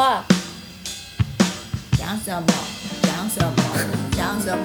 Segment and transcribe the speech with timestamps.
[0.00, 0.24] 讲
[2.24, 2.46] 什么？
[3.02, 3.52] 讲什么？
[4.12, 4.64] 讲什么？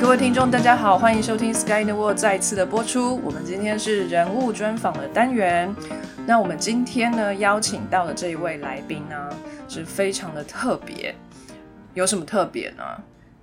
[0.00, 3.20] 各位听众，大家好，欢迎收听《Sky in the World》再次的播出。
[3.24, 5.74] 我们今天是人物专访的单元。
[6.24, 9.16] 那我们今天呢，邀请到的这一位来宾呢，
[9.68, 11.12] 是非常的特别。
[11.94, 12.84] 有什么特别呢？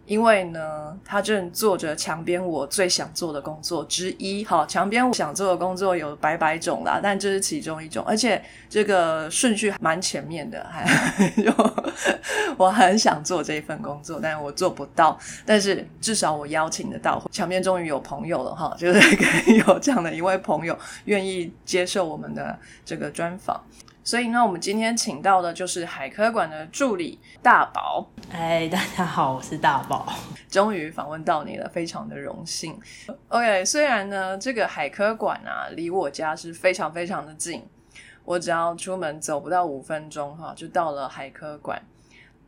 [0.05, 4.43] 因为呢，他正做着墙边我最想做的工作之一。
[4.43, 10.66] 好，墙边我想做的工作有百百种啦，但这是其中一种，而且这个顺序蛮前面的。
[10.70, 10.85] 还
[12.57, 15.17] 我很想做这一份工作，但我做不到。
[15.45, 23.59] 但是至少我邀请得到，墙边终于有朋友了哈，就是可以有这样的一位朋友愿意接受我们的这个专访。
[24.05, 28.05] 所以呢，我们今天请到的就是海科馆的助理大宝。
[28.34, 30.12] 哎，大家好，我是大宝。
[30.49, 32.77] 终于访问到你了，非常的荣幸。
[33.29, 37.65] OK，虽然呢，这个海科馆啊，离我家是非常非常的近，
[38.26, 41.81] 我只要出门走不到五分钟哈，就到了海科馆。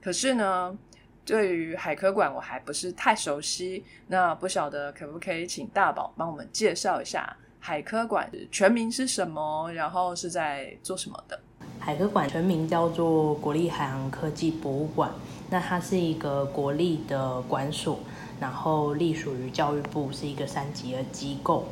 [0.02, 0.78] 可是呢，
[1.24, 11.40] 对于海科馆我还不是太熟悉，那不晓得可不可以请大宝帮我们介绍一下海科馆全名是什么，然后是在做什么的？
[11.80, 15.10] 海科馆全名叫做国立海洋科技博物馆，
[15.50, 17.98] 那它是一个国立的馆所，
[18.40, 21.66] 然后隶属于教育部，是一个三级的机构。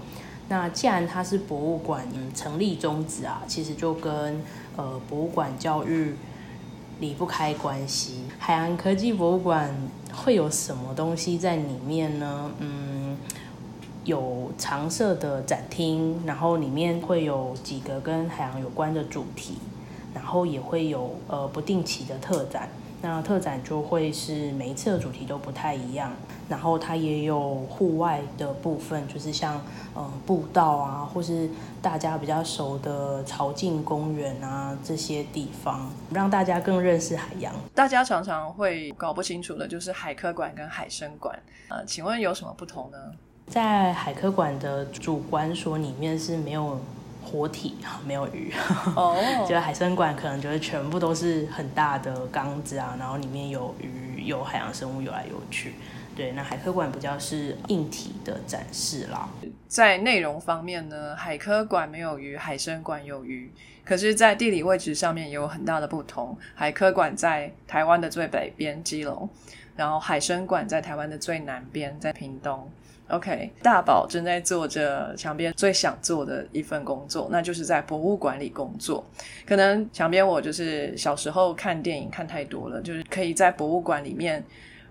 [0.49, 4.41] 那既然它是博物馆，嗯，成立宗旨啊，其实就跟
[4.75, 6.15] 呃博物馆教育
[6.99, 8.23] 离不开关系。
[8.39, 9.71] 海洋科技博物馆
[10.11, 12.51] 会有什么东西在里面呢？
[12.57, 13.15] 嗯，
[14.05, 19.57] 有常设的展厅，然后里面会有几个跟海洋有关的主题。
[20.13, 22.69] 然后也会有呃不定期的特展，
[23.01, 26.13] 那特展就会是每一次的主题都不太一样。
[26.47, 29.59] 然后它也有户外的部分，就是像
[29.95, 31.49] 嗯步道啊，或是
[31.81, 37.51] 大家比较熟的潮境公园啊这些地方，让大家更认识海洋。
[37.73, 41.37] 大家常常会搞不清楚的就是海科馆跟海生馆，
[41.69, 42.97] 呃，请问有什么不同呢？
[43.53, 46.81] 在海科馆的主馆所里面是没有。
[47.25, 48.53] 活体 没有鱼，
[48.95, 49.15] 哦，
[49.47, 55.73] 就海参馆可能就是全部都是很大的缸子啊，然后里面有鱼，有海洋生物游来游去。
[56.15, 59.27] 对，那海科馆比较是硬体的展示啦。
[59.67, 63.51] 在内容方面呢，海科馆没有鱼，海参馆有鱼，
[63.85, 66.37] 可是，在地理位置上面也有很大的不同。
[66.53, 69.27] 海科馆在台湾的最北边，基隆，
[69.77, 72.69] 然后海参馆在台湾的最南边，在屏东。
[73.09, 79.05] OK，大宝正在做着墙边最想做的一份工作，那就是在博物馆里工作。
[79.45, 84.43] 可能墙边我就是小时候看电影看太多了，就是可以在博物馆里面。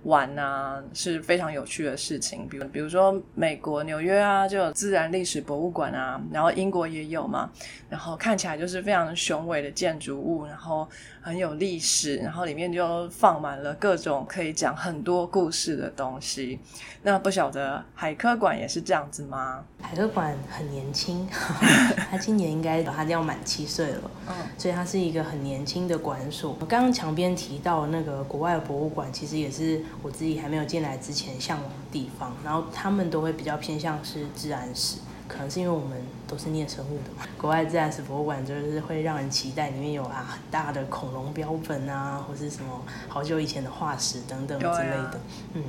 [0.04, 7.48] 玩啊是非常有趣的事情，比如比如说美国纽约啊就有自然历史博物馆啊，然后英国也有嘛，
[7.88, 10.88] 然后看起来就是非常雄伟的建筑物，然后
[11.22, 16.59] 很有历史，然后里面就放满了各种可以讲很多故事的东西。
[17.05, 19.65] 那不晓得海科馆也是这样子吗？
[19.81, 21.27] 海科馆很年轻，
[22.10, 26.55] 他今年应该他要满七岁了，嗯，所以他是一个很年轻的馆所。
[26.69, 29.81] 刚刚墙边提到那个国外的博物馆，其实也是。
[30.03, 35.97] 我自己还没有进来之前向往的地方，然后他们都会比较偏向是自然史，可能是因为我们
[36.32, 37.28] 都是念生物的嘛。
[37.37, 45.21] 国外自然史博物馆就是会让人期待里面有啊很大的恐龙标本啊，或是什么好久以前的化石等等之类的。
[45.53, 45.62] 嗯，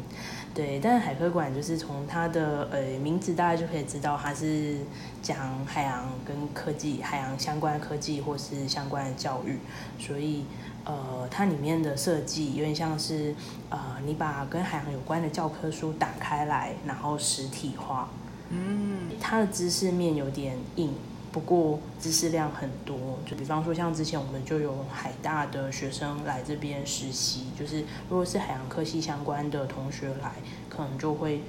[0.53, 0.79] 对。
[0.79, 4.78] 但是海科馆就是从它的呃名字大家就可以知道，它是
[5.22, 9.59] 讲海洋跟科技、海洋相关的科技或是相关的教育，
[10.00, 10.46] 所以。
[10.85, 13.34] 呃，它里面的设计有点像是，
[13.69, 18.09] 呃，你把跟海洋有关的教科书打开来，然后实体化。
[18.49, 20.93] 嗯，它的知识面有点硬，
[21.31, 22.97] 不过知识量很多。
[23.25, 30.34] 就比方说，像之前我们就有海大的学生来这边实习，就是如果是海洋科系相关的同学来，
[30.69, 31.41] 可能就会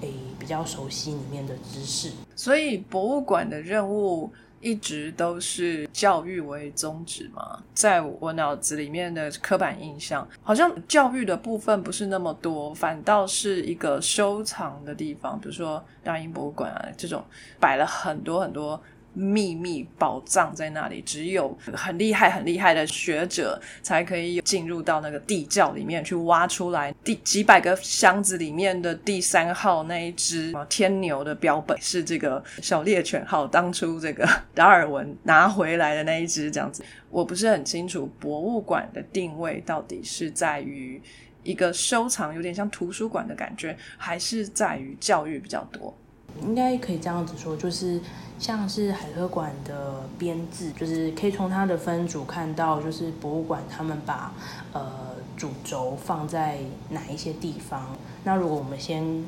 [0.00, 2.10] 诶比较熟悉里面的知识。
[2.34, 4.32] 所以博物馆的任务。
[4.60, 17.24] 一直都是教育为宗旨嘛，在我脑子里面的刻板印象，好像教育的部分不是那么多，反倒是一个收藏的地方，比如说大英博物馆啊，这种
[17.58, 18.80] 摆了很多很多。
[19.12, 26.94] 秘密宝藏在那里，只有很厉害、很厉害的学者才可以进入到那个地窖里面去挖出来。
[27.02, 36.50] 第几百个箱子里面的第三号那一只天牛的标本是这个小猎犬号，当初这个达尔文拿回来的那一只。
[36.50, 41.00] 这样子，我不是很清楚博物馆的定位到底是在于
[41.42, 45.96] 一个收藏，有点像图书馆的感觉，还是在于教育比较多。
[46.42, 48.00] 应该可以这样子说，就是
[48.38, 54.32] 像是海科馆的编制，就是可以从它的分组看到，就是博物馆他们把
[54.72, 56.58] 呃主轴放在
[56.90, 57.96] 哪一些地方。
[58.24, 59.24] 那如果我们先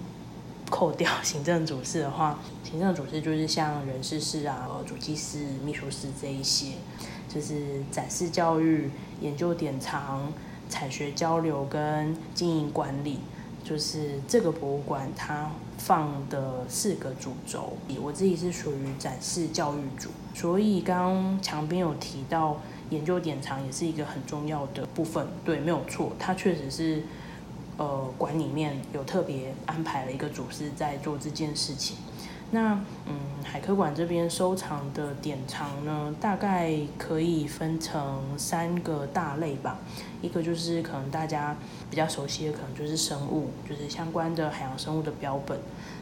[0.70, 6.72] 扣掉行政主事的话，行政主事就是像人事室啊、主机室、秘书室这一些，
[7.28, 8.90] 就是展示教育、
[9.20, 10.32] 研究典藏、
[10.70, 13.18] 产学交流跟经营管理，
[13.62, 15.50] 就是这个博物馆它
[15.84, 17.76] 放的四个主轴。
[18.00, 25.26] 我自己是属于展示教育组，所以刚刚墙边有提到研究典藏也是一个很重要的部分。
[25.44, 27.02] 对，没有错，它确实是。
[27.78, 31.96] 呃，馆里面有特别安排了一个主师在做这件事情。
[32.50, 39.78] 那嗯，海科馆这边收藏的典藏呢，大概可以分成三个大类吧。
[40.20, 41.56] 一个就是可能大家
[41.92, 45.58] 比较熟悉的，可能就是生物，就是相关的海洋生物的标本。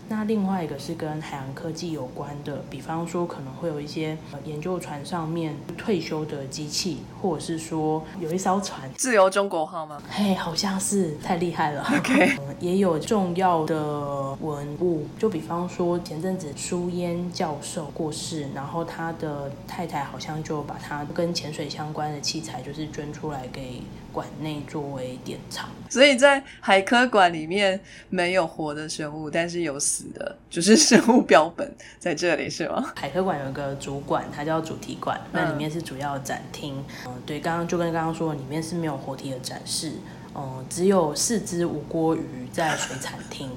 [0.08, 10.00] 那另外一个是跟海洋科技有关的，比方说可能会有一些研究船上面退休的机器，或者是说有一艘船自由中国号吗？
[10.08, 11.84] 嘿，好像是，太厉害了。
[11.98, 23.82] OK，也有重要的文物，就比方说前阵子舒烟教授过世，然后他的太太好像就把他跟潜水相关的器材就是捐出来给。
[24.12, 27.78] 馆内作为典藏，所以在海科馆里面
[28.08, 32.92] 没有活的生物，但是有死的，就是生物标本在这里是吗？
[32.96, 36.82] 海科馆有个主馆，它叫主题馆，那里面是主要展厅。
[37.06, 39.92] 嗯，对，刚刚就跟刚刚说，里面是没有活体的展示。
[40.40, 43.50] 哦，只有四只无锅鱼在水产厅。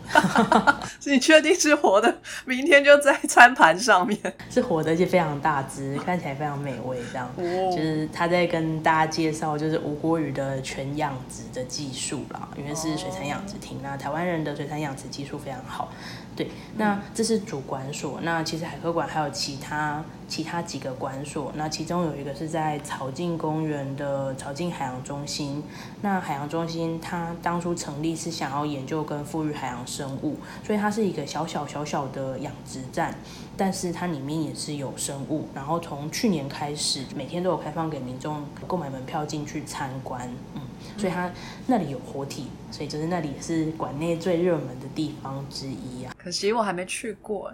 [1.05, 2.13] 你确定是活的？
[2.43, 4.19] 明天就在餐盘上面。
[4.51, 6.97] 是活的，而且非常大只，看起来非常美味。
[7.11, 7.29] 这样，
[7.71, 12.49] 就是他在跟大家介绍，就是无锅鱼的全养殖的技术啦。
[12.57, 15.89] 因为是水产养殖厅，那台湾人的水产养殖技术非常好。
[16.35, 18.19] 对，那这是主管所。
[18.21, 21.51] 那其实海科馆还有其他其他几个馆所。
[21.55, 25.63] 那其中有一个是在草径公园的草径海洋中心。
[26.01, 33.13] 那海洋中心它当初成立是想要研究跟富裕海洋生物，所以它是一个小小小小的养殖站，
[33.55, 35.47] 但是它里面也是有生物。
[35.53, 40.27] 然后从去年开始，每天都有开放给民众购买门票进去参观。
[40.55, 40.61] 嗯。
[40.97, 41.31] 所以它
[41.67, 46.13] 那里有活体，所以就是那里是馆内最热门的地方之一啊。
[46.17, 47.53] 可惜我还没去过，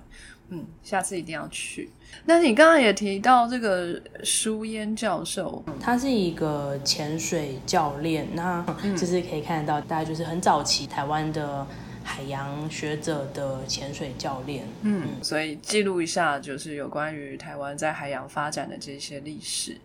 [0.49, 1.89] 嗯，下次一定要去。
[2.25, 8.65] 那你刚刚也提到这个舒烟教授，他是一个潜水教练，那
[8.97, 11.65] 就是可以看得到，大概就是很早期台湾的
[12.03, 14.65] 海洋学者的潜水教练。
[14.81, 19.77] 嗯，所以记录一下，就是有关于台湾在海洋发展的这些历史。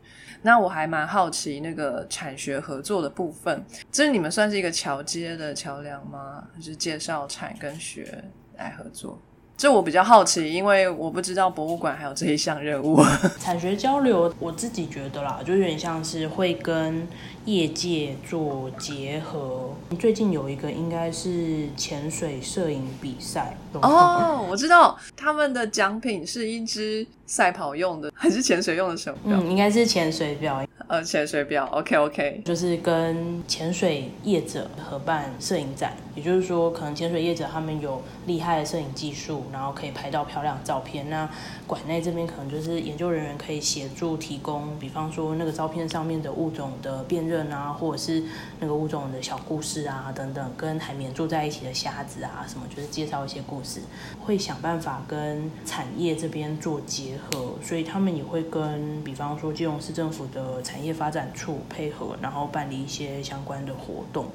[0.47, 6.45] 那我还蛮好奇那个产学合作的部分，这是你们算是一个桥接的桥梁吗？
[6.55, 8.23] 还是介绍产跟学
[8.59, 9.19] 来合作？
[9.57, 13.01] 这我比较好奇，因为我不知道博物馆还有这一项任务。
[13.39, 17.07] 产学交流，我自己觉得啦，就有点像是会跟
[17.45, 19.73] 业界做结合。
[19.97, 29.39] 最近有一个应该是潜水摄影比赛哦，我知道他们的奖品是一只赛跑用的还是潜水用的手表？
[29.41, 30.65] 嗯，应该是潜水表。
[30.87, 41.09] 呃，潜水表，OK OK，就是跟潜水业者合办摄影展，也就是说，可能潜水业者他们有厉害的摄影技术，然后可以拍到漂亮照片。
[41.09, 41.27] 那
[41.67, 48.23] 馆内这边可能就是研究人员可以协助提供，比方说那个照片上面的物种的辨认啊，或者是
[48.61, 53.81] 那个物种的小故事啊等等，跟海绵住在一起的虾子啊什么，就是介绍一些故事，
[54.21, 60.63] 会想办法跟产业这边做结合，所以他们也会跟，比方说基隆市政府的。
[60.65, 64.27] 产业发展处配合，然后办理一些相关的活动。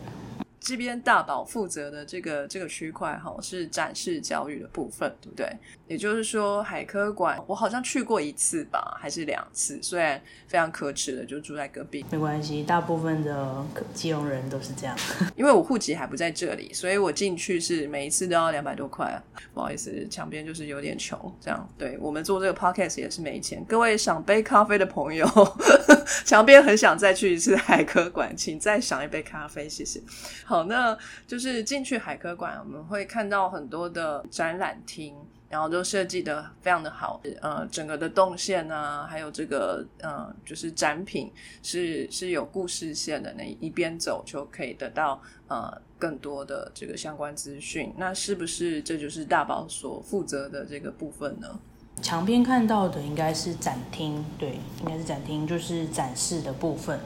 [0.59, 5.47] 这边大宝负责的这个这个区块哈，是展示教育的部分，对不对？
[5.87, 9.79] 也就是说，海科馆我好像去过一次吧，还是两次？
[9.81, 12.05] 虽然非常可耻的，就住在隔壁。
[12.11, 14.95] 没关系，大部分的基隆人都是这样。
[15.35, 19.21] 因为我户籍还不在这里，所以我进去是每一次都要两百多块。
[19.53, 21.67] 不好意思，墙边就是有点穷，这样。
[21.77, 23.63] 对我们做这个 podcast 也是没钱。
[23.65, 25.27] 各位想杯咖啡的朋友，
[26.25, 30.01] 墙边很想再去一次海科馆，请再赏一杯咖啡，谢谢。
[30.49, 35.15] 好，那就是进去海科馆，我们会看到很多的展览厅。
[35.47, 41.31] 然后都设计的非常的好，呃，整个的动线啊，还有这个呃，就是展品
[41.63, 47.91] 是是有故事线的，那一边走就可以得到呃更多的这个相关资讯。
[47.97, 51.59] 那是不是这就是大宝所负责的这个部分呢？
[51.99, 54.51] 墙边看到的应该是展厅，对，
[54.81, 56.99] 应该是展厅，就是展示的部分，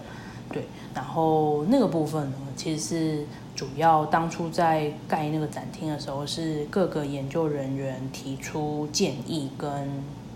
[0.53, 0.63] 对。
[0.93, 9.89] 然后那个部分呢，其实是主要当初在盖那个展厅的时候，是各个研究人员提出建议跟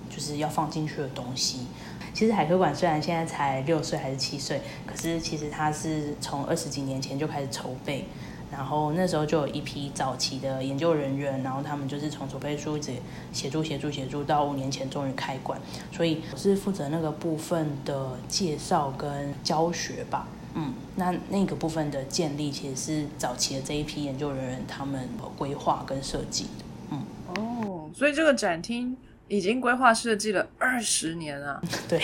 [0.09, 1.67] 就是要放进去的东西。
[2.13, 8.05] 其实海科馆虽然现在才六岁还是七岁，可是其实它是从二十几年前就开始筹备。
[8.51, 12.93] 然后那时候就有一批早期的研究人员，然后他们就是从筹备书一直
[13.33, 15.59] 协助协助协助，到五年前终于开馆。
[15.91, 20.27] 所以我是负责那个部分的介绍跟教学吧。
[20.53, 26.65] 嗯，那那个部分的建立其实是早期的这一批研究人员他们规划跟设计的。
[26.91, 27.03] 嗯，
[27.35, 28.95] 哦，所以这个展厅。
[29.27, 31.61] 已经规划设计了二十年啊！
[31.87, 32.01] 对，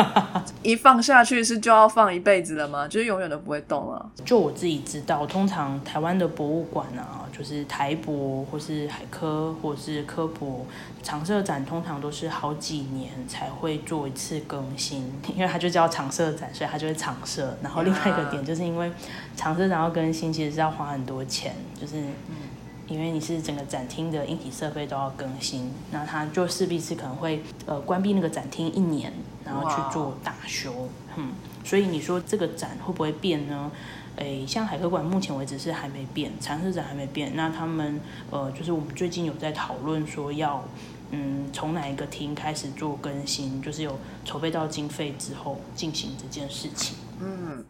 [0.62, 2.86] 一放下去是就要放一辈子了吗？
[2.86, 4.10] 就是永远都不会动了？
[4.24, 10.66] 就我自己知道，通常台湾的博物馆啊，就是台博或是海科或是科博
[11.02, 17.56] 常设展，通常都是好几年才会做一次更新，因为它就叫常设展，所以它就会常设。
[17.62, 18.92] 然后另外一个点就是因为
[19.36, 22.47] 常设展要更新，其实是要花很多钱，就是嗯。
[22.88, 29.12] 因为你是整个展厅的硬体设备都要更新，那它就势必是可能会呃关闭那个展厅一年，
[29.44, 31.32] 然后去做大修，嗯，
[31.64, 33.70] 所以你说这个展会不会变呢？
[34.16, 40.64] 诶，像海科馆目前为止是还没变，常设展还没变，那他们呃就是我们最近有在讨论说要
[41.12, 47.64] 嗯从哪一个厅开始做更新，就是有筹备到经费之后进行这件事情，嗯。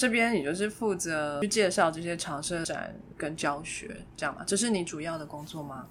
[0.00, 4.42] 这边你就是负责去介绍这些常设展跟教学，这样吗？
[4.46, 5.84] 这是你主要的工作吗？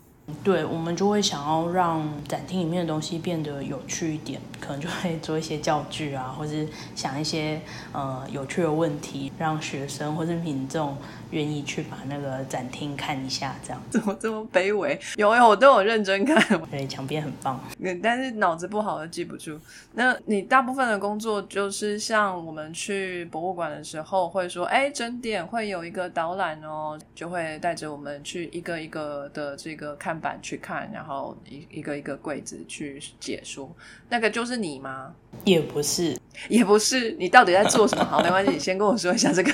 [0.44, 7.62] 对，我们就会想要让展厅里面的东西变得有趣一点，可能就会 做一些教具啊，或是想一些
[7.94, 10.98] 呃有趣的问题，让学生或是民众。
[11.32, 15.00] 愿意去把那个展厅看一下，这样怎么这么卑微？
[15.18, 16.38] 有有，我都有认真看。
[16.72, 17.60] 对，墙边很棒。
[18.02, 19.60] 但是脑子不好的，记不住。
[19.94, 33.70] 那你大部分的工作就是像我们去博物馆的时候，会说，哎，整点会有一个导览哦，就会带着我们去一个一个的这个看板去看，然后一一个一个柜子去解说。
[34.10, 35.14] 那个就是你吗？
[35.46, 36.17] 也不是，
[36.48, 37.12] 也不是。
[37.19, 38.03] 你到底在做什么？
[38.05, 39.51] 好，没关系， 你先跟我说一下这个。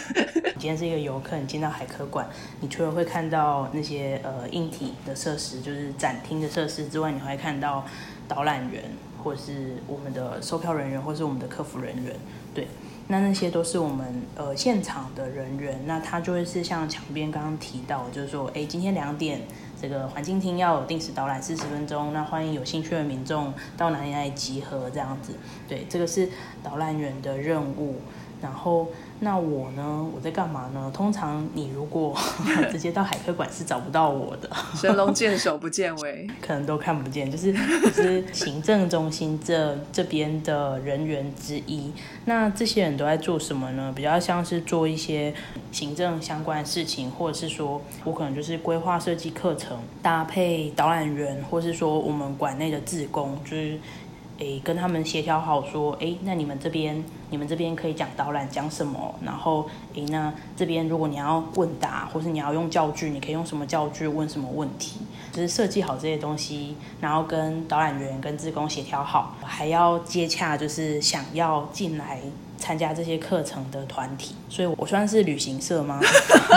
[0.57, 2.27] 今天是一个游客，你进到海科馆，
[2.61, 7.85] 你除了会看到那些呃硬体的设施，就是展厅的设施之外，你还会看到
[8.27, 8.83] 导览员，
[9.23, 12.15] 或是我们的售票人员，或是我们的客服人员。
[12.53, 12.67] 对，
[13.07, 15.79] 那那些都是我们呃现场的人员。
[15.85, 19.41] 那他就会是像墙边刚刚提到，就是说，哎，今天两点
[19.81, 25.33] 这个环境厅要有定时导览四十分钟，那欢迎有兴趣的民众到哪里来集合这样子。
[25.67, 26.29] 对，这个是
[26.63, 27.95] 导览员的任务，
[28.41, 28.87] 然后。
[29.19, 30.05] 那我呢？
[30.13, 30.91] 我在干嘛呢？
[30.93, 32.13] 通常你如果
[32.69, 37.31] 直接到海科馆是找不到我的，神龙见首不见尾， 可能都看不见。
[37.31, 41.93] 就是就是行政中心这这边的人员之一。
[42.25, 43.91] 那这些人都在做什么呢？
[43.95, 45.33] 比较像是做一些
[45.71, 53.79] 行政相关的事情，或者是说我可能就是规划设计课程，搭配导览员，或是说我们馆内的志工，就是。
[54.37, 59.15] 诶，跟他们协调好说，诶，那你们这边，你们这边可以讲导览讲什么？
[59.23, 64.99] 然后，诶，那这边如果你要问答，或是你要用教具，你可以用什么教具问什么问题？
[65.31, 72.19] 就是设计好这些东西，然后跟导览员跟志工协调好，还要接洽，就是想要进来
[72.57, 74.35] 参加这些课程的团体。
[74.49, 75.99] 所以我算是旅行社吗？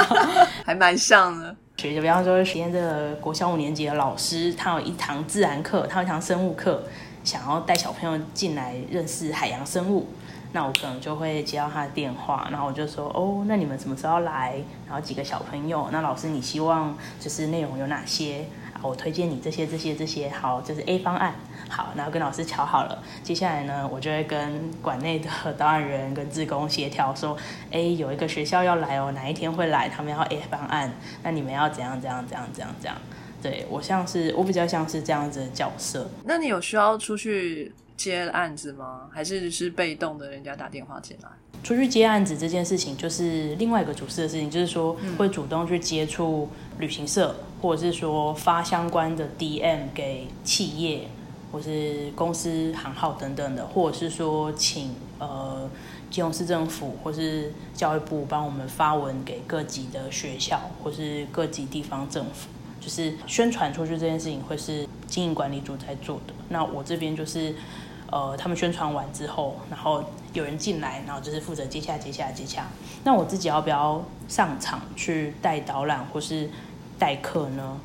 [0.67, 1.55] 还蛮像的。
[1.77, 6.83] 学就比方说，今天这个国小五年级的老师，他有一堂自然课，他有一堂生物课。
[7.29, 10.07] 想要带小朋友进来认识海洋生物，
[10.53, 14.55] 那我可能就会接到他的电话，然后我就说哦，那你们什么时候来？
[14.87, 18.47] 然后几个小朋友，那老师你希望就是内容有哪些？
[18.81, 21.35] 我推荐你这些这些这些，好，就是 A 方案，
[21.69, 27.37] 好，然后跟老师瞧好了，接下来呢，我就会跟馆内的导览员跟志工协调说，
[27.71, 29.87] 哎，有一个学校要来哦，哪一天会来？
[29.87, 30.91] 他们要 A 方案，
[31.23, 32.97] 那你们要怎样怎样怎样怎样怎样？
[33.43, 36.09] 对我像是我比较像是这样子的角色。
[36.25, 39.09] 那你有需要出去接案子吗？
[39.13, 41.29] 还是是被动的，人家打电话进来？
[41.65, 51.09] 出去接案子这件事情，就是另外一个主事的事情，就是说会主动去接触旅行社，或者是说发相关的 DM 给企业，
[51.51, 55.69] 或是公司行号等等的，或者是说请呃
[56.11, 62.49] 金融市政府或是教育部帮我们发文给各级的学校，或是各级地方政府。
[62.89, 67.55] 就是宣传出去这件事情会是经营管理组在做的，那我这边就是，
[68.11, 70.03] 呃，他们宣传完之后，然后
[70.33, 72.67] 有人进来，然后就是负责接洽、接洽、接洽。
[73.05, 76.49] 那我自己要不要上场去带导览或是
[76.99, 77.79] 代课呢？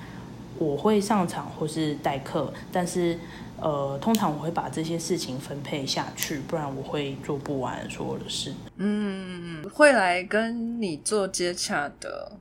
[0.57, 3.19] 我会上场或是代课，但是
[3.59, 8.53] 呃，通常我会把这些事情分配下去，不然我会做不完所有的事。
[8.77, 12.31] 嗯，会来跟你做接洽的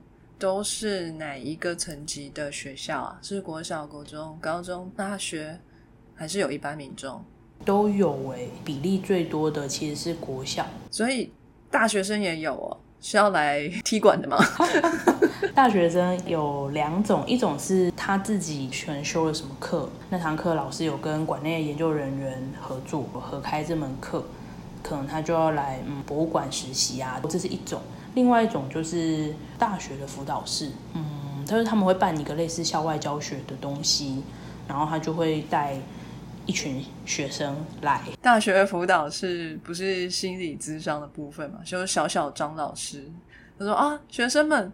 [0.43, 3.17] 都是哪一个层级的学校啊？
[3.21, 5.57] 是国小、国中、高中、大学，
[6.13, 7.23] 还是有一般民众？
[7.63, 11.31] 都有诶，比例最多的其实是国小，所以
[11.71, 12.75] 大学生也有哦。
[12.99, 14.37] 是要来踢馆的吗？
[15.55, 24.21] 大学生有两种，一种是他自己选修了什么课，那堂课老师有跟馆内研究人员合作合开这门课，
[24.83, 27.81] 可能他就要来嗯博物馆实习啊，这是一种。
[28.15, 31.03] 另外一种就是大学的辅导室，嗯，
[31.47, 34.23] 他说他们会办一个类似校外教学的东西，
[34.67, 35.75] 然后他就会带。
[36.45, 41.59] 一群学生来大学辅导室，不是心理咨商的部分嘛？
[41.63, 43.09] 就是小小张老师
[43.57, 44.69] 他说啊，学生们，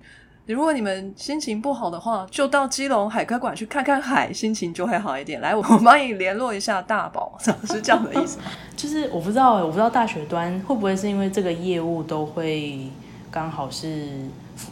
[0.47, 5.39] 如果你们心情不好的话，就到基隆海科馆去看看海，心情就会好一点。
[5.41, 8.45] 来，我帮你联络一下大宝，是这样的意思吗？
[8.75, 12.89] 就是我不知道，我不知道大学端会不会是因为这个业务都会
[13.31, 14.27] 刚好是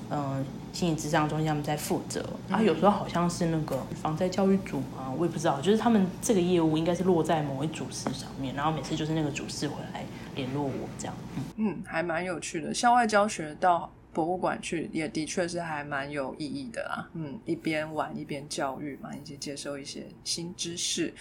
[0.09, 0.45] 嗯。
[0.73, 11.15] 心理智商中心他们在负责，然后有时候好像是那个防灾教育组嘛，我也不知道，就是他们这个业务应该是落在某一主事上面，然后每次就是那个主事回来联络我这样。
[11.55, 17.09] 嗯，还蛮有趣的，校外教学到博物馆去也的确是还蛮有意义的啦。
[17.13, 21.11] 嗯，一边玩一边教育嘛，以及接受一些新知识。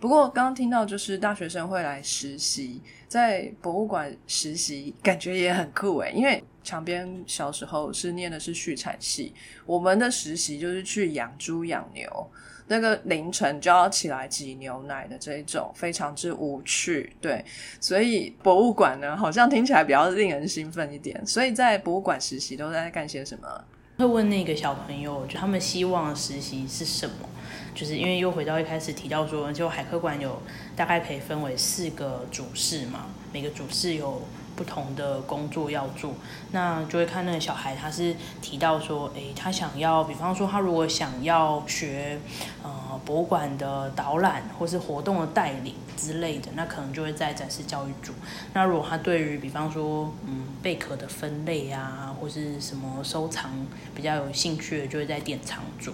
[0.00, 6.42] 不过刚刚听到就是大学生会来实习，在博物馆实习，感觉也很酷诶，因为。
[6.62, 9.32] 墙边小时候是念的是畜产系，
[9.66, 12.30] 我们的实习就是去养猪养牛，
[12.68, 17.14] 那个凌晨就要起来挤牛奶的这一种，非常之无趣。
[17.20, 17.44] 对，
[17.80, 21.26] 所以博物馆呢，好像听起来比较令人兴奋一点。
[21.26, 23.64] 所以在博物馆实习都在干些什么？
[23.98, 27.28] 会问那个小朋友，就他们希望实习是什么？
[27.74, 30.40] 就是因为又回到一开始提到说，就海科馆有
[30.74, 34.22] 大概可以分为四个主室嘛，每个主室有。
[34.62, 36.14] 不同的工作要做，
[36.52, 42.16] 那就会看那个小孩，他是提到说，诶，他想要，比方说，他如果想要学，
[42.62, 42.70] 呃，
[43.04, 48.12] 博物馆的导览或是活动的带领之类的，那可能就会在展示教育组。
[48.54, 53.50] 那如果他对于，比方说，嗯，贝壳的分类啊，或是什么收藏
[53.96, 55.92] 比较有兴趣的，就会在典藏组。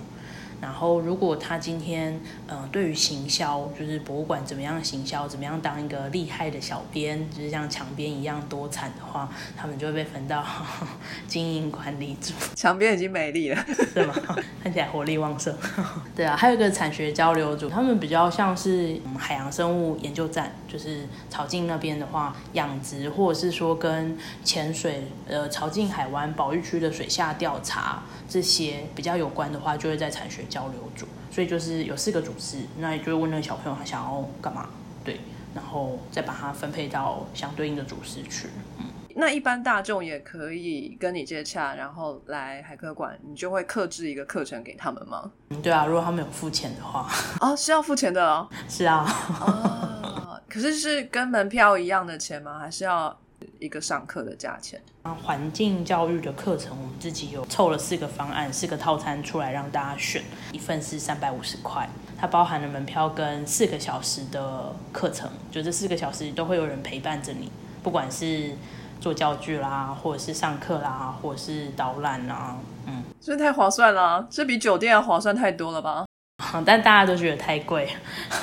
[0.60, 10.44] 然后，如果他今天，呃，对于行销，就是博物馆怎么样行销，怎么样当一个厉害的小编，就是像墙边一样多产的话，他们就会被分到
[11.28, 12.32] 经营管理组。
[12.56, 14.14] 墙边已经美丽了，是吗？
[14.62, 15.54] 看起来活力旺盛。
[16.16, 30.38] 对啊，还有一个产学交流组，他们比较像是海洋生物研究站，就是草境那边的话，养殖或者是说跟潜水，呃，潮境海湾保育区的水下调查这些比较有关的话，就会在产学。
[30.48, 34.68] 交流组，所以就是有四个组织，那也就会问那个小朋友他想要干嘛，
[35.04, 35.20] 对，
[35.54, 38.48] 然后再把它分配到相对应的组织去。
[38.78, 45.30] 嗯，那一般大众也可以跟你接洽，然后来海科馆，你就会克制一个课程给他们吗？
[45.50, 47.06] 嗯，对啊，如果他们有付钱的话，
[47.40, 48.48] 啊， 是要付钱的哦。
[48.68, 49.87] 是啊，啊，
[50.48, 52.58] 可是是跟门票一样的钱吗？
[52.58, 53.16] 还是要？
[53.60, 68.56] 一个上课的价钱啊，环境教育的课程，我们自己有凑了四个方案，四个套餐出来让大家选，一份是三百五十块，它包含了门票跟四个小时的课程，就这四个小时都会有人陪伴着你，不管是
[69.00, 72.56] 做教具啦，或者是上课啦，或者是导览啦，
[72.86, 76.04] 嗯，这太划算了，这比酒店要划算太多了吧？
[76.64, 77.88] 但大家都觉得太贵，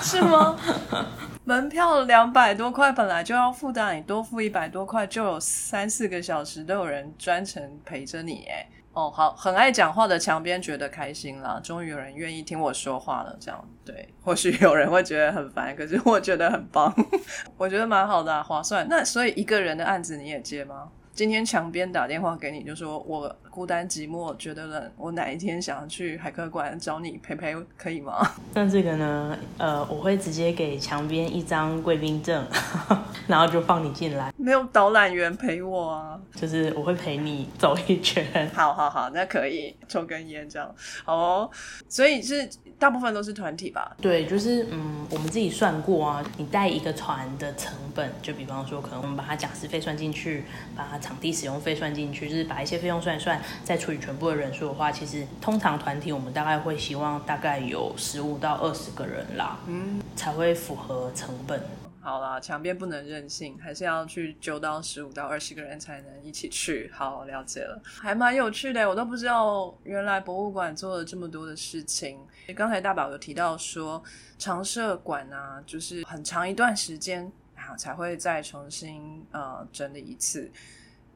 [0.02, 0.58] 是吗？
[1.48, 16.92] 门票两百多块，本来就要负担，你多付一百多块，就有三四个小时都有人专程陪着你，哎，哦，好，很爱讲话的墙边觉得开心啦，终于有人愿意听我说话了，这样对， 或许有人会觉得很烦，可是我觉得很棒，
[17.58, 18.88] 我觉得蛮好的，划算。
[18.90, 20.90] 那所以一个人的案子你也接吗？
[21.16, 28.30] 今天墙边打电话给你，就说我孤单寂寞，觉得冷，我哪一天想要去海客馆找你陪陪，可以吗？
[28.54, 29.38] 那这个呢？
[29.58, 32.46] 呃，我会直接给墙边一张贵宾证，
[33.28, 34.34] 然后就放你进来。
[34.36, 38.52] 没有导览员陪我啊，就是我会陪你走一圈。
[38.54, 40.76] 好好好，那可以抽根烟这样。
[41.06, 41.50] 好哦，
[41.88, 43.96] 所以是大部分都是团体吧？
[44.02, 50.44] 对，就是嗯，我们自己算过啊，你带一个团的成本，就比方说，可能我们把它讲师费算进去，
[50.76, 51.00] 把它。
[51.06, 61.62] 场地使用费算进去，就是把一些费用算一算，再除以全部的人数的话，其实通常团体我们大概会希望大概有十五到二十个人啦，嗯，才会符合成本。
[62.06, 66.88] 好啦，墙边不能任性，还是要去揪到十五到二十个人才能一起去。
[66.94, 72.20] 好，了解了，还蛮有趣的，我都不知道原来博物馆做了这么多的事情。
[72.56, 74.04] 刚才大宝有提到说，
[74.38, 80.52] 常设馆啊，就是很长一段时间啊才会再重新呃整理一次，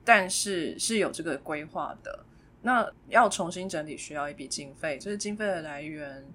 [0.04, 2.26] 但是是有这个规划的。
[2.64, 6.26] 那要重新整理需要一笔经费，这是经费的来源。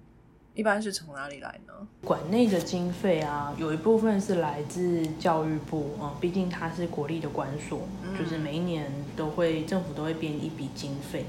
[0.55, 1.73] 一般是从哪里来呢？
[2.01, 7.81] 馆内的经费啊，有一部分是来自教育部啊，毕竟它是国立的馆所，
[8.17, 11.25] 就是每一年都会政府都会编一笔经费，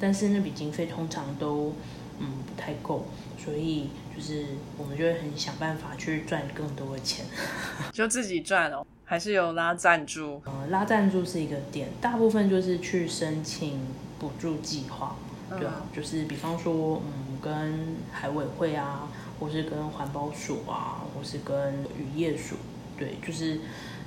[0.00, 1.74] 但是那笔经费通常都
[2.18, 3.06] 嗯不太够，
[3.38, 4.46] 所以就是
[4.78, 7.26] 我们就会很想办法去赚更多的钱，
[7.92, 10.40] 就自己赚哦，还是有拉赞助？
[10.46, 13.78] 嗯，拉赞助是一个点，大部分就是去申请
[14.18, 15.16] 补助计划。
[15.58, 22.56] 对啊，就是比方说，嗯，跟海委会啊，或是跟环保署啊，或是跟渔业署，
[22.98, 23.60] 对，就是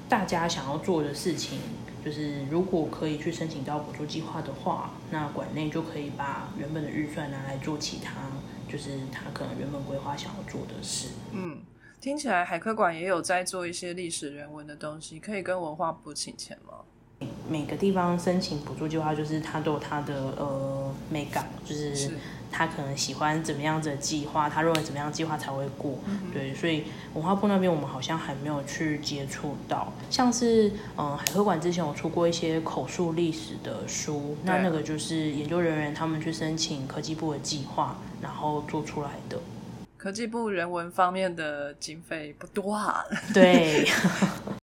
[0.07, 1.59] 大家想要做的事情，
[2.03, 8.13] 就是如果可以去申请到补助计划的话，那馆内就可以把原本的预算拿来做其他，
[8.71, 11.09] 就是他可能原本规划想要做的事。
[11.31, 11.61] 嗯，
[11.99, 16.79] 听起来海科馆也有在做一些历史人文的东西，可以跟文化部请钱吗？
[17.49, 22.11] 每个地方申请补助计划，就是他都有他的呃美感，就是
[22.51, 25.97] 他可能喜欢怎么样子的计划，他认为怎么样计划才会过。
[26.31, 26.83] 对，所以
[27.13, 39.39] 文化部那边我们好像还没有去接触到，像是嗯海科馆之前有出过一些口述历史的书，那那个就是研究人员他们去申请科技部的计划，然后做出来的。
[39.97, 43.05] 科技部人文方面的经费不多啊。
[43.33, 43.87] 对。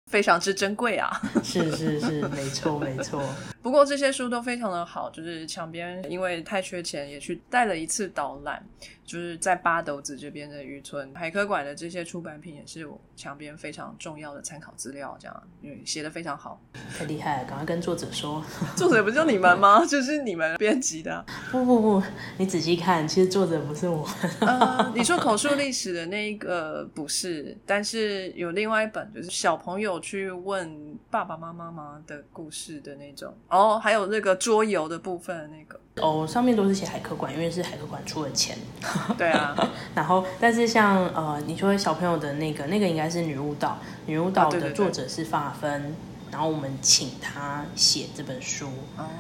[0.08, 1.20] 非常之珍贵啊！
[1.44, 3.22] 是是是，没错没错。
[3.62, 8.64] 不过这些书都非常的好，就是墙边因为太缺钱，也去带了一次导览。
[9.04, 16.60] 就是在八斗子这边的渔村海科馆的这些出版品也是我墙边非常重要的参考资料，这样因为写的非常好，
[16.98, 17.48] 太厉害了！
[17.48, 18.44] 赶快跟作者说，
[18.76, 19.82] 作者不就你们吗？
[19.88, 21.24] 就是你们编辑的。
[21.50, 22.02] 不不不，
[22.36, 24.06] 你仔细看，其实作者不是我。
[24.40, 33.34] 呃，你说口述历史的那一个不是，但是有另外一本，就是小朋友去问爸爸妈妈吗的故事的那种。
[33.48, 35.80] 哦，还有那个桌游的部分那个。
[36.00, 38.56] 哦，上面都是写海科馆，因为是海科馆出的钱。
[39.18, 39.56] 对啊，
[39.96, 45.96] 然后但是像呃，你说小朋友的那个，那个应该是女巫岛，女巫岛的作者是法芬，
[46.30, 48.68] 然后我们请他写这本书，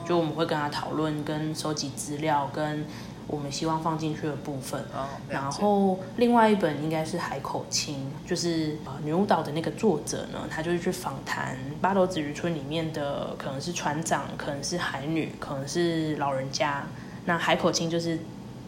[0.06, 2.84] 就我们会跟他讨论，跟收集资料，跟。
[3.28, 4.82] 我们希望放进去的部分，
[5.28, 16.86] 然后另外一本应该是《海口青》，就是呃女巫岛的那个作者呢，他就是去访谈八斗子渔村里面的，可能是船长，可能是海女，可能是老人家。
[17.26, 18.18] 那《海口青》就是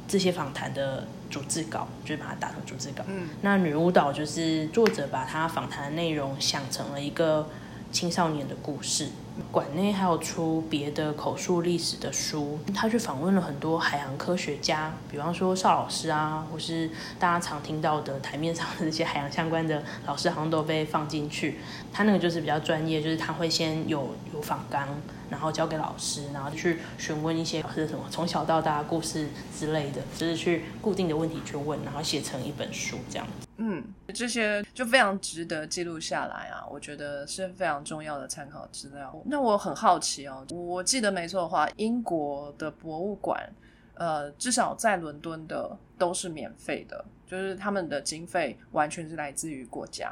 [0.07, 3.03] 这些访谈的主字稿，就是把它打成主字稿。
[3.07, 7.49] 嗯，那女巫岛就是作者把他访谈的内容想成了一个
[7.91, 9.09] 青少年的故事。
[9.51, 21.59] 馆内还有出别的口述历史的书，他去访问了很多海洋科学家，比方说邵老师啊，或是大家常听到的台面上的这些海洋相关的老师，好像都被放进去。
[21.93, 24.89] 他那个就是比较专业，就是他会先有有访纲，
[25.31, 33.27] 然后交给老师，然后去询问一些是什么从小到大故事之类的，就是去固定的问题去问，然后写成一本书这样。
[33.63, 36.67] 嗯，这些就非常值得记录下来啊！
[36.71, 39.15] 我觉得是非常重要的参考资料。
[39.27, 43.53] 那我很好奇哦，我记得没错的话，英国的博物馆，
[43.95, 50.11] 呃，至少在伦敦的都是免费的，就是他们的经费完全是来自于国家。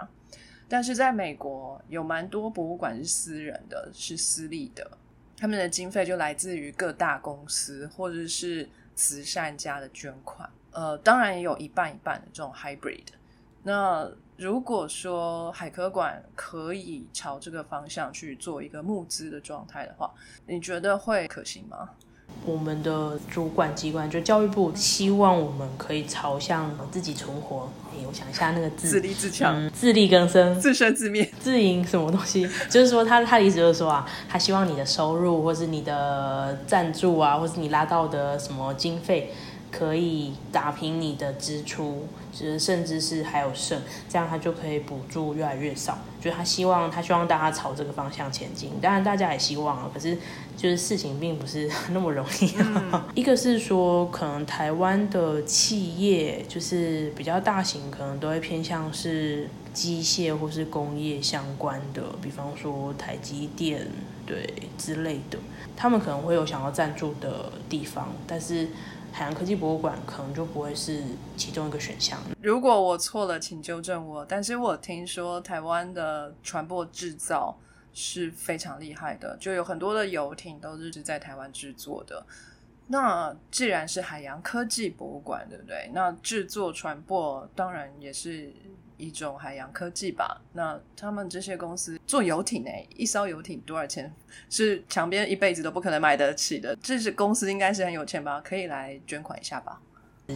[0.69, 4.98] 但是在美国，有蛮多博物馆是私人的，是私立的，
[5.39, 10.51] 他们的经费就来自于各大公司或者是慈善家的捐款。
[10.73, 13.05] 呃，当然也有一半一半的这种 hybrid。
[13.63, 20.13] 那如果说海科馆可以朝这个方向去做一个募资的状态的话，
[20.47, 21.91] 你觉得会可行吗？
[22.45, 27.69] 我们的主管机关就教育部，希望我们可以朝向自己存活。
[27.93, 32.49] 哎，我想一下那个字，自立自强，自力更生，自生自灭，自营什么东西？
[32.71, 39.33] 就是说，他他的意思就是说啊，他希望你的收入，或是你的赞助啊，或是你拉到的什么经费。
[39.71, 45.99] 可以打平你的支出，就是甚至是还有剩，这样他就可以补助越来越少。
[46.21, 48.71] 就他希望，他希望大家朝这个方向前进。
[48.81, 50.17] 当然，大家也希望啊，可是
[50.57, 52.53] 就是事情并不是 那么容易。
[53.15, 63.87] 一个是说，可能台湾的企业就是比较大型，可能都会偏向是机械或是工业相关的，比方说台积电
[64.27, 65.39] 对之类的，
[65.77, 68.69] 他们可能会有想要赞助的地方，但是。
[69.13, 71.03] 海洋科技博物馆可能就不会是
[71.37, 72.19] 其中一个选项。
[72.41, 74.25] 如果我错了，请纠正我。
[74.25, 77.59] 但是我听说台湾的船舶制造
[77.93, 82.25] 是非常厉害的，就有很多的游艇都是在台湾制作的。
[82.87, 85.91] 那既然是海洋科技博物馆，对不对？
[85.93, 88.53] 那制作船舶当然也是
[88.99, 90.41] 一种海洋科技吧？
[90.53, 94.13] 那他们这些公司做游艇，诶，一艘游艇多少钱？
[94.51, 96.77] 是墙边一辈子都不可能买得起的。
[96.83, 98.41] 这是公司应该是很有钱吧？
[98.45, 99.81] 可以来捐款一下吧？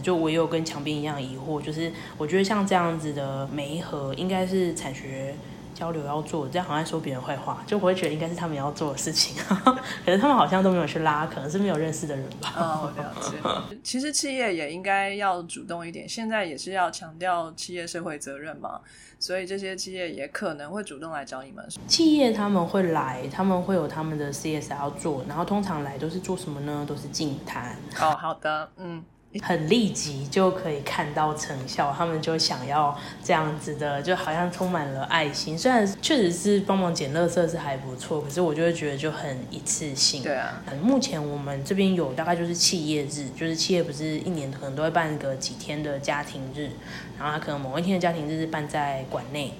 [0.01, 5.35] 就我也有跟墙边一样疑惑，就是我觉得像这样子的媒合，应该是产学。
[5.83, 9.35] 交流要做，这样好像说别人坏话，就我会觉得应该是他们要做的事情，
[10.05, 12.53] 可是他们好像都没有去拉，可能是没有认识的人吧。
[12.55, 13.37] 哦，了解。
[13.83, 18.79] 其实企业也应该要主动一点，现在也是要强调企业社会责任嘛，
[19.19, 21.67] 所以这些企业也可能会主动来找你们。
[21.85, 26.85] 企业他们会来，他们会有他们的 CSR 要做，然后通常来都是做什么呢？
[26.87, 27.75] 都是净谈。
[27.99, 29.03] 哦，好的，嗯。
[29.41, 35.57] 很立即就可以看到成效，他们就想要这样子的，就好像充满了爱心。
[35.57, 40.21] 虽然确实是帮忙捡垃圾是还不错，可是我就会觉得就很一次性。
[40.21, 46.69] 对啊，目前我们这边有大概就是企业日，就是企业不是一年可能都会办个几天的家庭日，
[47.17, 49.53] 然后他可能某一天的家庭日是办在馆内，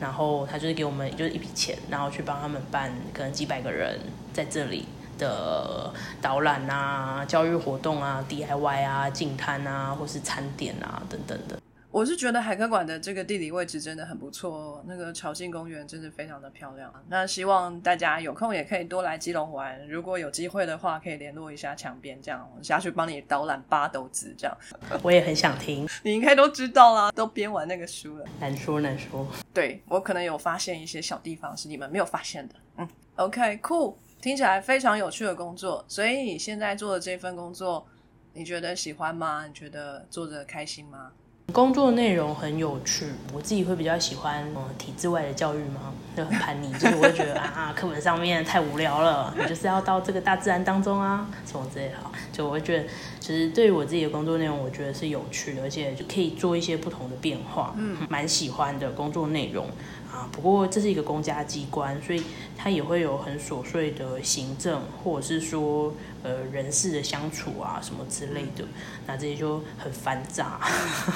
[0.00, 3.98] 然后他就是给我们就是一笔钱，然后去帮他们办，可能几百个人
[4.34, 4.86] 在这里。
[5.18, 11.60] 的导览啊、教育活动啊、DIY 啊、进摊啊，或是餐点啊等等的。
[11.90, 16.92] 我是觉得海科馆的这个地理位置真的很不错，那个潮境公园真的非常的漂亮。
[17.08, 24.56] 那希望大家有空也可以多来基隆玩，如果有机会的话，可以联络一下墙边，这样下去帮你导览八斗子这样。
[25.04, 28.24] 我也很想听， 你应该都知道啦，都编完那个书了。
[28.40, 32.56] 难说难说，对我可能有发现一些小地方是你们没有发现的。
[32.78, 33.94] 嗯，OK，cool。
[34.24, 37.86] 听起来非常有趣的工作，所以你现在做的这份工作，
[38.32, 39.44] 你觉得喜欢吗？
[39.46, 41.10] 你觉得做着开心吗？
[41.52, 45.92] 工作内容很有趣，我自己会比较喜欢嗯体制外的教育吗？
[46.16, 51.96] 就很叛逆，就是我会觉得 啊课本上面太无聊了，你就是要到这个大自然当中啊什么之类的。
[52.32, 52.88] 就我会觉得，
[53.20, 59.66] 其实对于我自己的工作内容，我觉得是有趣的，而且就可以做一些不同的变化，嗯，蛮喜欢的工作内容。
[60.14, 62.22] 啊，不过这是一个公家机关，所以
[62.56, 68.64] 它也会有很琐碎的行政，或者是说呃人事的相处啊什么之类的，
[69.08, 70.60] 那这些就很繁杂。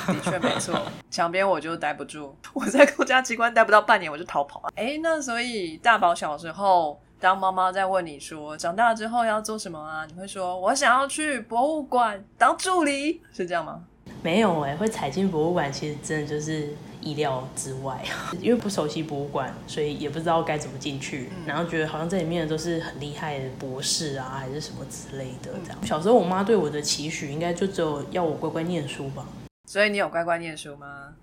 [0.09, 0.77] 的确 没错，
[1.13, 4.73] 墙边我就待不住，我在公家机关待不到半年我就逃跑了。
[4.75, 13.81] 哎，那所以大宝小时候，当妈妈在问你说长大之后要做什么啊，你会说我想要去博物馆当助理，是这样吗？
[14.25, 16.75] 没有哎，会踩进博物馆，其实真的就是。
[17.01, 18.03] 意料之外，
[18.41, 21.31] 因为不熟悉博物馆，所以也不知道该怎么进去。
[21.47, 25.53] 然后觉得好像这里面的都是很厉害的博士啊，还是什么之类的。
[25.65, 29.27] 这样，小时候我妈对我的期许，应该就只有要我乖乖念书吧。
[29.67, 31.15] 所以你有乖乖念书吗？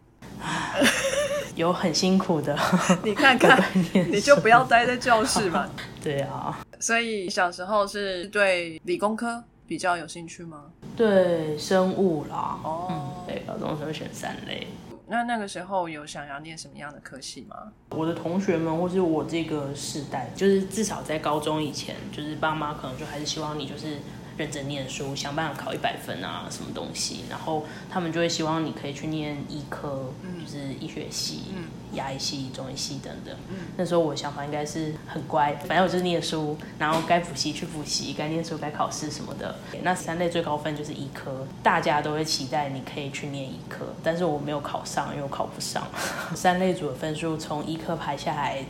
[1.56, 2.58] 有很辛苦的。
[3.04, 5.70] 你看 看，你就不要待在教室嘛。
[6.04, 6.60] 对啊。
[6.80, 10.66] 所以小时候是对理工科比较有兴趣吗？
[10.96, 12.60] 对生物啦。
[12.64, 13.24] 哦。
[13.26, 14.68] 对，高中时候选三类。
[15.08, 17.72] 那那个时候有想要念什么样的科系吗？
[17.90, 24.00] 我的同学们或是我这个世代，就是至少在高中以前，就是爸妈可能就还是希望你就是
[24.38, 30.12] 认真念书，想办法考一百分啊，什么东西，然后他们就会希望你可以去念医科，
[30.44, 31.54] 就是医学系。
[31.96, 33.36] 牙医系、中医系等等，
[33.78, 39.56] 那时候我想法应该是很乖，反正我就是念书，然后该补习去补习，该念书该考试什么的。
[39.82, 45.88] 那三类最高分就是医科，大家都会期待你可以去念医科，但是我没有考上，因为我考不上。
[46.36, 48.64] 三类组的分数从医科排下来，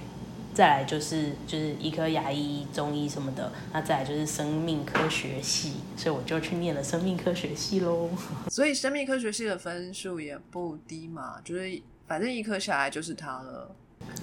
[0.53, 8.09] 再来就是就是医科、牙医、中医什么的，那再来就是生命科学系，所以我就去念了生命科学系喽。
[8.49, 11.81] 所以生命科学系的分数也不低嘛，就是。
[12.07, 13.71] 反正一科下来就是他了。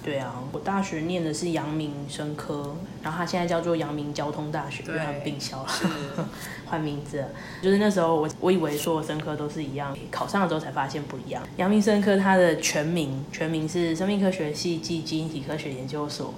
[0.01, 5.69] 对啊，我大学念的是阳明生科，然后他现在叫做阳明交通大学，因为他们并销了，
[6.65, 7.23] 换名字。
[7.61, 11.43] 就是那时候我我以为所有生科都是一样，考上了之后才发现不一样。
[11.57, 16.33] 阳明生科它的全名全名是生命科学系暨基因体科学研究所，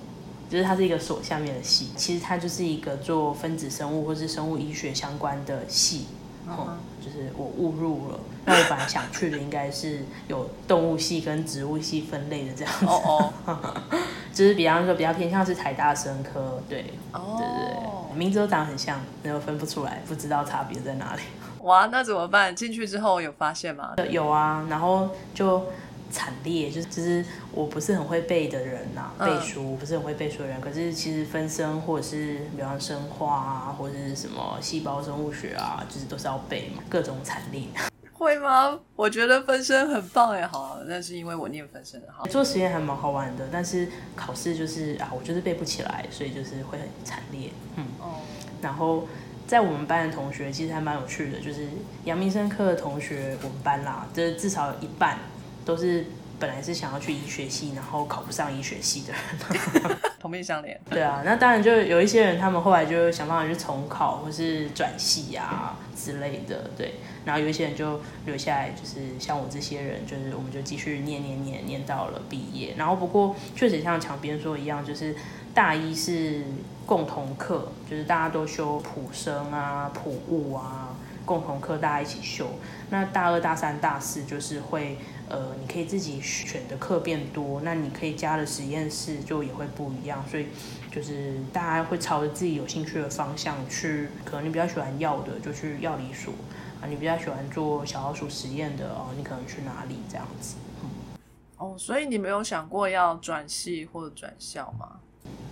[0.49, 6.05] 就是它是一个所下面的系，其实它就是一个做分子生物或是生物医学相关的系。
[6.47, 8.19] 哦，就是我误入了。
[8.47, 12.85] 那我本来想去的应该是有动物系跟植物系分类的这样子。
[12.85, 13.81] 哦哦，
[14.33, 21.21] 就是比方说比较偏向是台大生科，对，哦，对对对，名字都长得很像，然后分不出来，不知道差别在哪里。
[21.65, 22.55] 哇，那怎么办？
[22.55, 23.95] 进去之后有发现吗？
[24.11, 25.65] 有啊，然后就
[26.11, 30.59] 惨烈，就是就是我不是很会背的人呐、嗯背书不是很会背书的人。
[30.61, 37.63] 可是其实分生或者是比方生化啊，或者是什么细胞生物学啊，就是都是要背嘛，各种惨烈。
[38.17, 38.79] 会吗？
[38.95, 42.23] 我觉得分身很棒哎，好，那是因为我念分身的好。
[42.25, 47.49] 做实验还蛮好玩的，但是考试就是啊，我就是背不起来，所以就是会很惨烈。
[47.75, 48.21] 嗯，哦，
[48.61, 49.05] 然后
[49.45, 51.67] 在我们班的同学其实还蛮有趣的，就是
[52.05, 55.19] 阳明生科的同学，我们班啦，就是至少有一半
[55.65, 56.05] 都是
[56.39, 59.97] 本来是想要去医学系，然后考不上医学系的人。
[60.19, 60.75] 同病相怜。
[60.89, 66.95] 对啊，那当然就有一些人，他们后来就想办法去重考或是转系啊之类的，对。
[67.25, 72.73] 然后有一些人就留下来，就是像我这些人，就是我们就继续念念念念到了毕业。
[72.77, 75.15] 然后不过确实像墙边说一样，就是
[75.53, 76.43] 大一是
[76.87, 82.47] 共同课，就是大家都修普生啊、普物啊，共同课大家一起修。
[82.89, 90.47] 那大二、大三、大四就是会，呃，你可以自己选的课变多，那你可以加的实验室就也会不一样，所以
[90.91, 96.31] 就是大家会朝着自己有兴趣的方向去，可能你比较喜欢药的就去药理所
[96.79, 100.55] 啊，你比较喜欢做小老鼠实验的哦，你可能去哪里这样子。
[101.57, 104.99] 哦，所以你没有想过要转系或者转校吗？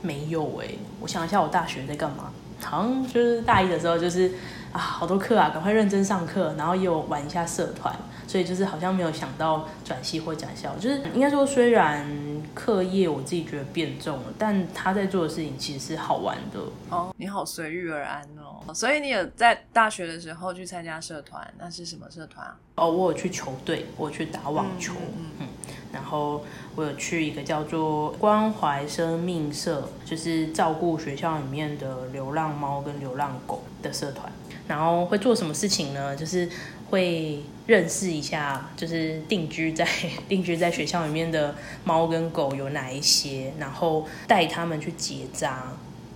[0.01, 0.67] 没有哎、
[0.99, 2.31] 我想一下，我大学在干嘛？
[2.63, 4.31] 好像就是大一的时候，就是
[4.71, 7.95] 啊，好多课啊，赶快认真上课，然后也有玩一下社团，
[8.27, 10.75] 所以就是好像没有想到转系或转校。
[10.77, 12.07] 就是应该说，虽然
[12.55, 16.59] 课业我自己觉得变重了，但他在做的事情其实是好玩的。
[16.89, 18.73] 哦，你好随遇而安哦。
[18.73, 22.55] 所以你有在大学的时候去参加社团，那是什么社团啊？
[22.75, 25.47] 哦，我有去球队，我有去打网球，嗯嗯
[25.93, 26.43] 然后
[26.75, 34.29] 我有去一个叫做关怀生命社，就是照顾学校里面的流浪猫跟流浪狗的社团。
[34.67, 36.15] 然后会做什么事情呢？
[36.15, 36.49] 就是
[36.89, 39.85] 会认识一下，就是定居在
[40.27, 41.53] 定居在学校里面的
[41.83, 45.73] 猫跟狗有哪一些，然后带他们去结扎，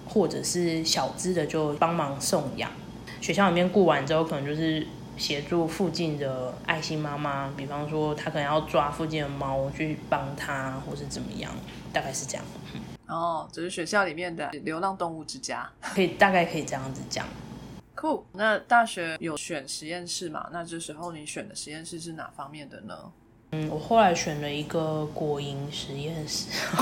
[0.07, 2.71] 或者是小只的就帮忙送养。
[3.19, 4.87] 学校里面顾完之后，可能就是
[5.17, 11.51] 协助附近的爱心妈妈，比方说她可能要抓附近的猫去帮她，或是怎么样，
[11.91, 12.45] 大概是这样，
[13.08, 15.69] 哦，这是学校里面的流浪动物之家。
[15.82, 17.25] 可以大概可以这样子讲。
[17.95, 18.25] 酷。
[18.34, 20.47] 那大学有选实验室嘛？
[20.51, 22.93] 那这时候你选的实验室是哪方面的呢？
[23.51, 26.49] 嗯，我后来选了一个果蝇实验室，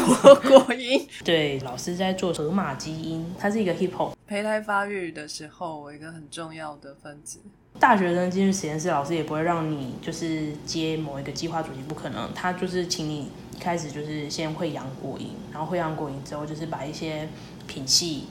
[0.49, 1.07] 果蝇。
[1.23, 4.13] 对，老师在做河马基因，它是一个 hippo。
[4.25, 7.39] 胚胎发育的时候，一个很重要的分子。
[7.79, 12.33] 大学生进去实验室，老师也不会让你就是接某一个计划主题，不可能。
[12.33, 17.27] 他就是请你一开始就是先会养果蝇，然后会养果蝇之后，就是把一些
[17.67, 18.27] 品系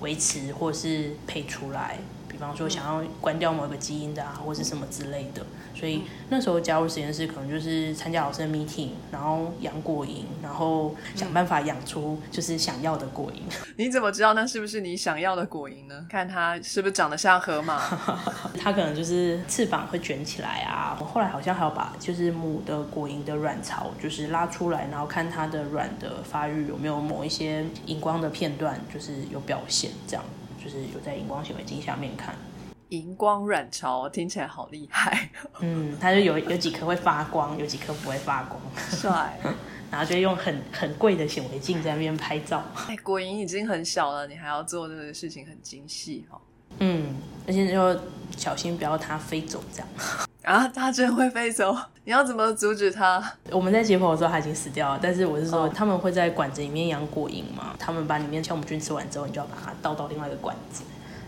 [0.00, 1.98] 维持或是配出来。
[2.42, 5.46] 比方说想要关掉某一个基因的啊，或是什么之类的。
[5.76, 13.54] 所以那时候加入实验室，可能就是参加老师的 meeting，然后养果蝇，然后想办法养出就是想要的果蝇。
[13.76, 16.04] 你怎么知道那是不是你想要的果蝇呢？
[16.10, 17.80] 看它是不是长得像河马？
[18.58, 20.96] 它可能就是翅膀会卷起来啊。
[20.98, 30.24] 我后来好像还要把就是母的果蝇的卵巢就是拉出来，然后看它的卵的发育有没有某一些荧光的片段就是有表现，这样
[30.62, 32.34] 就是有在荧光显微镜下面看。
[32.90, 39.38] 荧光卵巢听起来好厉害，嗯，它就有有几颗会发光，有几颗不会发光，帅！
[39.90, 42.62] 然后就用很很贵的显微镜在那边拍照。
[42.88, 46.40] 哎，果蝇已经很小了，你还要做这个事情，很精细哦。
[46.78, 47.14] 嗯，
[47.46, 47.98] 而且就
[48.36, 49.88] 小心不要它飞走这样。
[50.42, 51.72] 啊，它真会飞走，
[52.04, 53.22] 你要怎么阻止它？
[53.50, 60.82] 我们在解剖的时候它已经死掉了，但是我是说哦他们会在管子里面养果蝇嘛，他们把里面酵母菌吃完之后，你就要把它倒到另外一个管子，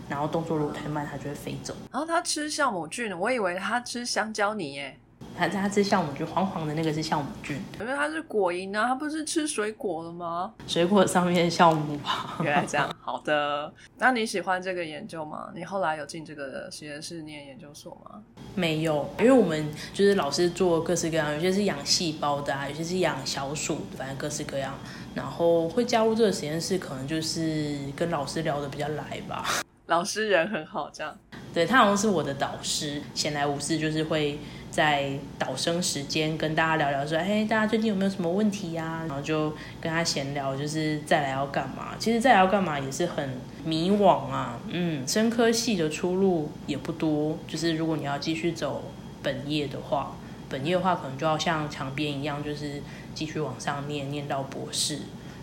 [0.09, 1.73] 然后动作如果太慢，它就会飞走。
[1.93, 4.99] 然后它吃酵母菌，我以为它吃香蕉泥耶，
[5.37, 10.53] 它它吃酵母菌，黄黄的那个是酵母菌，因为它是果蝇啊，它不是吃水果了吗？
[10.67, 12.37] 水果上面酵母吧。
[12.43, 13.71] 原来这样，好的。
[13.97, 15.49] 那你喜欢这个研究吗？
[15.53, 18.21] 你后来有进这个实验室念研究所吗？
[18.55, 24.73] 没有，因为我们就是老师做各式各样，有些是养细胞的啊，有些是养小鼠，反正各式各样。
[25.13, 29.45] 然后会加入这个实验室，可能就是跟老师聊得比较来吧。
[29.85, 31.17] 老师人很好，这样。
[31.53, 34.37] 对他好像是我的导师，闲来无事就是会
[34.75, 41.95] 在导生时间跟大家聊聊说，哎，大家最近有没有什么问题呀、然后就跟他闲聊，就是再来要干嘛？
[41.97, 43.29] 其实再来要干嘛也是很
[43.63, 48.83] 迷惘啊，嗯，生科系的出路也不多，就是如果你要继续走
[49.23, 50.13] 本业的话，
[50.49, 52.81] 本业的话可能就要像墙边一样，就是
[53.13, 54.99] 继续往上念，念到博士。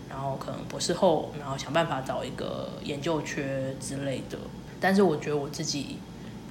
[0.07, 4.37] 然后可能博士后，然后想办法找一个研究缺之类的。
[4.79, 5.97] 但是我觉得我自己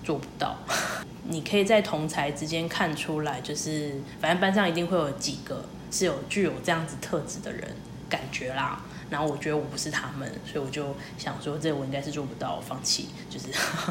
[0.03, 0.57] 做不到。
[1.25, 7.77] 你可以在同才之间看出来，就是反正班上一定会有几个是有具有这样子特质的人，
[8.09, 8.81] 感觉啦。
[9.09, 13.11] 然后我觉得我不是他们，所以我就想说，这我应该是做不到，放弃。
[13.29, 13.49] 就是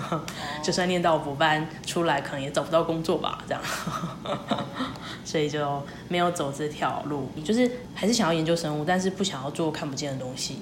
[0.63, 3.63] 就算念到补班出来，可能也找不到工作吧，这样。
[5.23, 10.57] 所以就没有走这条路，就是还是想要研究生物，但是不想要做看不见的东西。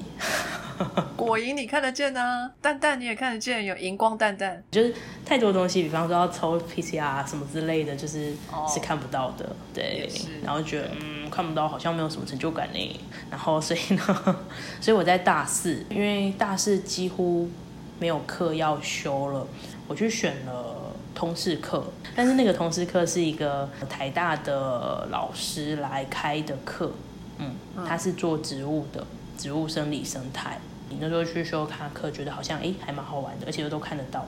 [1.16, 4.94] 果蝇你看得见啊，蛋蛋你也看得见，有荧光蛋蛋，就是
[5.26, 8.34] 太多东西，比方说要抽 PCR 什么之类的，就是
[8.68, 10.10] 是看不到的，对。
[10.44, 13.00] 然后觉得嗯看不到，好像没有什么成就感呢。
[13.30, 14.04] 然后所以呢，
[14.82, 17.50] 所以我在大四，因为大四几乎
[18.00, 19.46] 没有课要修了，
[19.88, 21.84] 我去选了通识课，
[22.16, 26.92] 但是那个通识课是一个台大的老师来开的课，
[27.38, 27.54] 嗯，
[27.86, 29.06] 他是做植物的。
[29.38, 30.60] 植物生理生态，
[30.90, 34.26] 你那时候去修他课，觉得好像哎还蛮好玩的，而且又都看得到。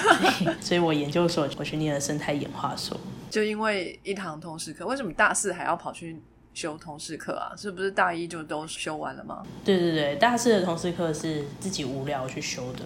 [0.60, 2.98] 所以，我研究所我去念了生态演化所。
[3.28, 6.20] 就因为一堂通识课，为什么大四还要跑去
[6.54, 7.52] 修通识课啊？
[7.56, 9.42] 是不是大一就都修完了吗？
[9.64, 12.80] 对对对，大四的通识课是自己无聊去修的。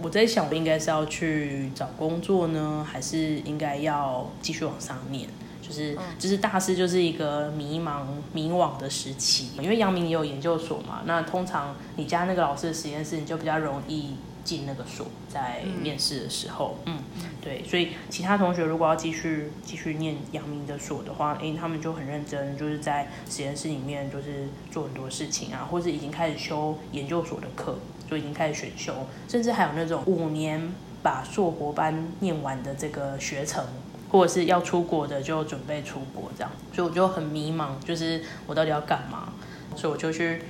[0.00, 5.28] 我在想，我应该是要去找工作呢，还是应该要继续往上念？
[5.70, 8.02] 就是就是大四就是一个迷茫
[8.32, 16.98] 迷惘的时期，因为阳明也有研究所嘛，那通常你加那个老师的实验室，你就比较容易进那个所，在面试的时候，嗯，
[17.40, 27.78] 对，所以其他同学如果要继续继续念阳明的所的话，哎，他们就很认真，就是在实验室里面就是做很多事情啊，或是已经开始修研究所的课，
[28.10, 28.92] 就已经开始选修，
[29.28, 33.64] 甚至还有那种五年把硕博班念完的这个学程。
[34.10, 39.32] 或者是要出国的，就准备出国这样，所以我就很迷茫，就是我到底要干嘛？
[39.76, 40.42] 所以我就去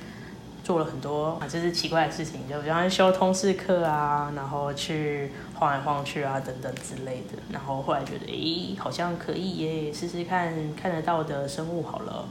[0.63, 7.37] 做了很多啊就是奇怪的事情，就比方修通识课啊，然后去晃来晃去啊等等之类的。
[7.51, 12.27] 然后后来觉得，诶，好像可以耶，试试看看得到的生物好了。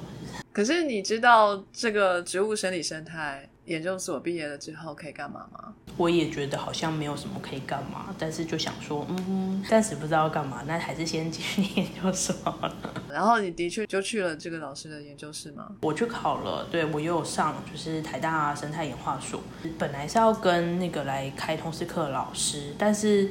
[0.53, 3.50] 可是你知道这个植物生理生态？
[3.71, 5.73] 研究所毕业了之后可以干嘛吗？
[5.97, 12.35] 我也觉得好像没有什么可以干嘛，但是就想说，嗯，暂时不知道干嘛，那还是先继续研究所。
[13.09, 15.71] 然后你的确就去了这个老师的研究室吗？
[15.83, 19.41] 我去考了，对我也有上，就是台大生态演化所，
[19.79, 23.31] 本来是要跟那个来开通识课的老师，但是。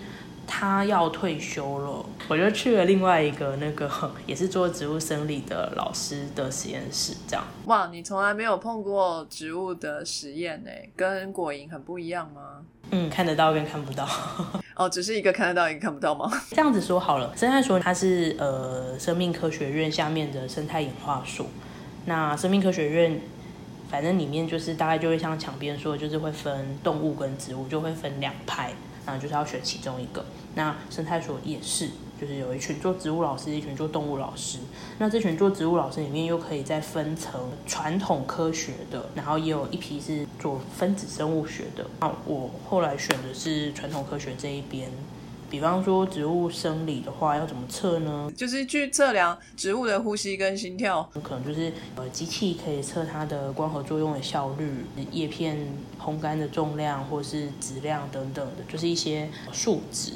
[0.51, 3.87] 他要退休了，我就去了另外一个那个
[4.25, 7.45] 也是做植物生理的老师的实验室，这样。
[7.65, 12.65] 哇，你从来没有碰过植物的实验呢，跟果蝇很不一样吗？
[12.89, 14.09] 嗯，看得到跟看不到。
[14.75, 16.29] 哦，只是一个看得到，一个看不到吗？
[16.49, 21.45] 这样子说好了，生态所它是呃生命科学院下面的生态演化所。
[22.05, 23.21] 那生命科学院
[23.87, 28.73] 反正里面就是大概就会像墙边说，就是会分动物跟植物，就会分两派。
[29.05, 30.25] 那就是要选其中一个。
[30.55, 31.89] 那生态所也是，
[32.19, 34.59] 就是有一群做植物老师，一群做动物老师。
[34.97, 41.85] 那这群做植物老师里面又可以再分成传统科学的，然后也有一批是做分子生物学的。
[41.99, 44.89] 那我后来选的是传统科学这一边。
[45.49, 48.31] 比方说植物生理的话，要怎么测呢？
[48.35, 51.09] 就是去测量植物的呼吸跟心跳。
[51.23, 55.57] 可能就是呃，机器可以测它的光合作用的效率、叶片
[55.99, 60.11] 烘干的重量或是质量等等的，就是一些数值，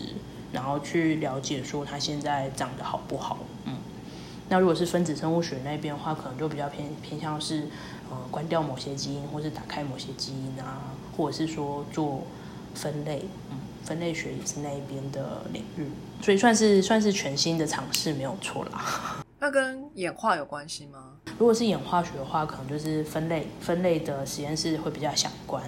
[0.52, 3.40] 然后去了解说它现在长得好不好。
[3.66, 3.78] 嗯，
[4.50, 7.68] 那如果是分子生物学那边的话，可能就比较偏偏向是
[8.12, 12.22] 呃，关掉某些基因，或是打开某些基因啊，或者是说做
[12.76, 13.24] 分类。
[13.50, 13.58] 嗯。
[13.86, 15.88] 分类学也是那一边的领域，
[16.22, 19.24] 所以算是算是全新的尝试，没有错啦。
[19.40, 21.00] 那跟演化有关系吗？
[21.38, 25.62] 如果是演化学的话，可能就是分类分类的实验室会比较相关。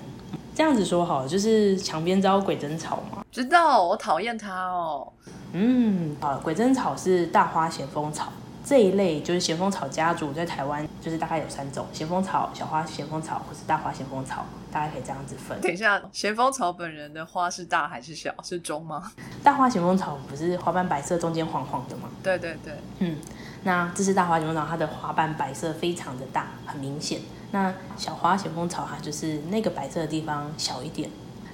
[0.56, 3.26] 这样子说好，就是墙边招鬼针草吗？
[3.30, 5.12] 知道，我讨厌它哦。
[5.52, 8.32] 嗯，啊，鬼针草是大花咸丰草。
[8.66, 15.62] 这一类就是咸丰草家族，在台湾就是大概有三种：咸丰草、小花咸丰草或是大花咸丰草，大家可以这样子分。
[15.62, 18.34] 等一下，咸丰草本人的花是大还是小？
[18.44, 19.12] 是中吗？
[19.44, 22.10] 大花咸丰草不是花瓣白色，中间黄黄的吗？
[22.24, 23.18] 对对对，嗯，
[23.64, 27.22] 那这是大花咸丰草，它的花瓣白色非常的大，很明显。
[27.52, 31.08] 那小花咸丰草它就是那个白色的地方小一点。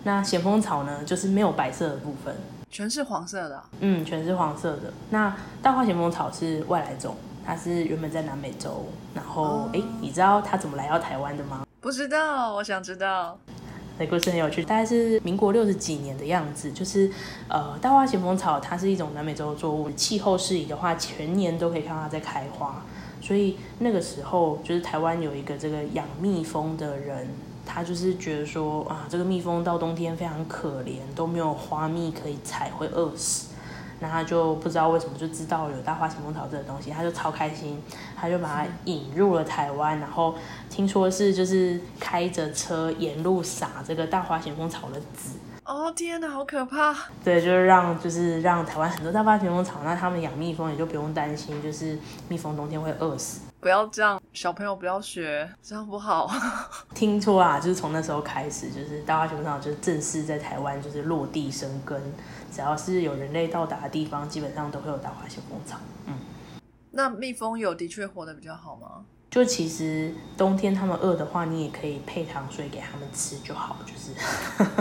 [0.03, 2.33] 那咸丰草呢，就是没有白色的部分。
[2.71, 4.93] 全是黄色的，嗯，全是黄色的。
[5.09, 7.15] 那大花咸丰草是外来种，
[7.45, 8.85] 它是原本在南美洲。
[9.13, 11.65] 然后，哎，你知道它怎么来到台湾的吗？
[11.81, 13.37] 不知道，我想知道。
[13.99, 16.71] 这故事很有趣，大概是民国六十几年的样子。
[16.71, 17.11] 就是，
[17.49, 22.81] 呃，大花咸丰草它是一种南美洲的作物，气候适宜的话，全年都可以看到它在开花。
[23.21, 27.27] 所以那个时候，就是台湾有一个这个养蜜蜂的人。
[27.65, 33.49] 他就是觉得说啊，这个蜜蜂到冬天非常可怜，都没有花蜜可以采，会饿死。
[34.03, 37.79] 那他就不知道为什么就知道有大花咸丰草这个东西，他就超开心，
[38.19, 40.33] 他就把它引入了台湾，然后
[40.71, 45.37] 听说是就是开着车沿路撒这个大花咸丰草的籽。
[45.63, 46.93] 哦天哪，好可怕！
[47.23, 51.95] 对，就是让就是让台湾很多大花咸丰草，那他们养蜜蜂也就不用担心，就是
[52.27, 53.41] 蜜蜂冬天会饿死。
[53.61, 56.27] 不要这样，小朋友不要学，这样不好。
[56.95, 62.01] 听说啊，就是从那时候开始，就是大花咸丰草就正式在台湾就是落地生根，
[62.51, 65.79] 只要是有人类到达的地方，基本上都会有大花熊工厂。
[66.07, 66.17] 嗯，
[66.89, 69.05] 那蜜蜂有的确活得比较好吗？
[69.31, 74.11] 就其实冬天他们饿的话，你也可以配糖水给他们吃就好，就是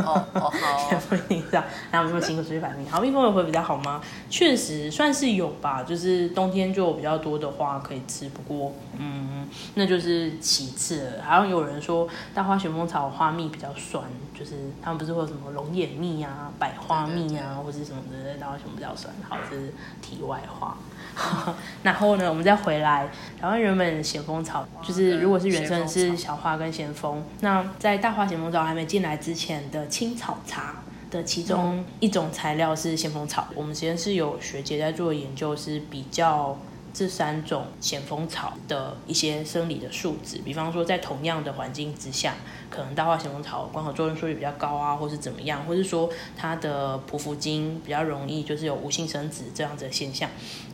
[0.03, 2.90] 哦哦好， 不一定这样，然后这么辛苦出去反应。
[2.90, 4.03] 好，蜜蜂也会比较好吗？
[4.28, 11.22] 确实算是有吧，就是冬天就比较多的花可以吃，不过嗯，那就是其次了。
[11.22, 14.03] 好像有人说大花旋风草花蜜比较酸，
[14.36, 19.14] 就是他们不是会有什么龙眼蜜啊、百花蜜啊，或者什么的，大花旋风比较酸。
[19.28, 19.72] 好，这是
[20.03, 20.76] 题外话。
[21.82, 23.09] 然后呢，我们再回来，
[23.40, 30.76] 台湾原本咸丰草就是如果是原生是小花跟咸丰，那在大花咸丰草还没进来之前的青草茶
[31.11, 33.49] 的其中一种材料是咸丰草。
[33.55, 36.59] 我们实验室有学姐在做研究，是比较。
[36.93, 42.34] 这三种咸丰草的一些生理的数值，比方说在同样的环境之下，
[42.68, 50.28] 可能大花咸丰草光合作用速率比较高啊，或是怎么样，或是说它的匍匐茎比较容易就是有无性生殖这样子的现象，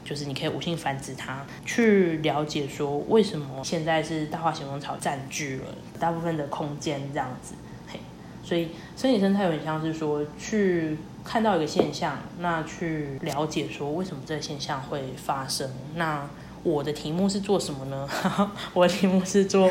[0.05, 5.65] 就是你可以无性繁殖它，去了解说为什么现在是大花咸丰草占据了
[6.01, 7.55] 大部分的空间这样子，
[7.87, 8.01] 嘿，
[8.43, 10.97] 所以生理生态有点像是说去。
[11.27, 15.69] 看到一个现象，那去了解说为什么这个现象会发生。
[15.97, 16.27] 那
[16.63, 18.09] 我的题目是做什么呢？
[18.73, 19.71] 我的题目是做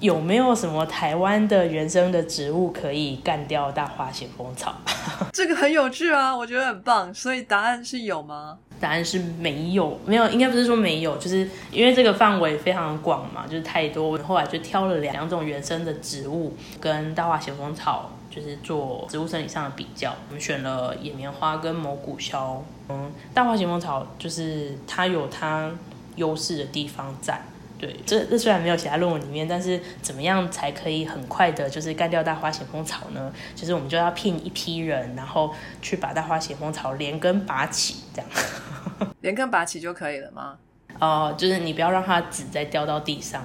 [0.00, 4.74] 有没有什么台湾的原生的植物可以干掉大花咸丰草？
[5.32, 7.12] 这个很有趣啊，我觉得很棒。
[7.14, 8.58] 所以答案是有吗？
[8.80, 14.18] 答案是没有，没有，应该不是说没有，就是因为这个范围非常广嘛，就是太多。
[14.18, 18.10] 后来就挑了两种原生的植物跟大花咸丰草。
[18.34, 22.60] 就是做植物生理上的比较，我们选了野棉花跟蘑菇消。
[22.88, 25.70] 嗯，大花咸丰草就是它有它
[26.16, 27.40] 优势的地方在。
[27.78, 33.32] 对，这这虽然没有写在论文里面，但是怎么样才可以很快的，就是干掉大花咸丰草呢？
[33.54, 38.30] 其实我们就要聘一批人，然后去把大花咸丰草连根拔起，这样。
[39.20, 40.56] 连根拔起就可以了吗？
[41.00, 43.42] 哦，就是你不要让它籽再掉到地上。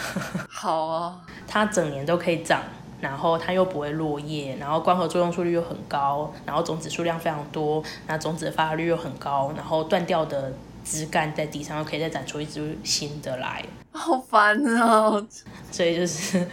[0.48, 2.62] 好啊，它整年都可以长。
[3.00, 10.52] 然后它又不会落叶，然后光合作用速率又很高，然后种子数量非常多，那种子的发芽率又很高，然后断掉的
[10.84, 15.26] 枝干在地上又可以再长出一株新的来，好烦哦！
[15.70, 16.46] 所以就是。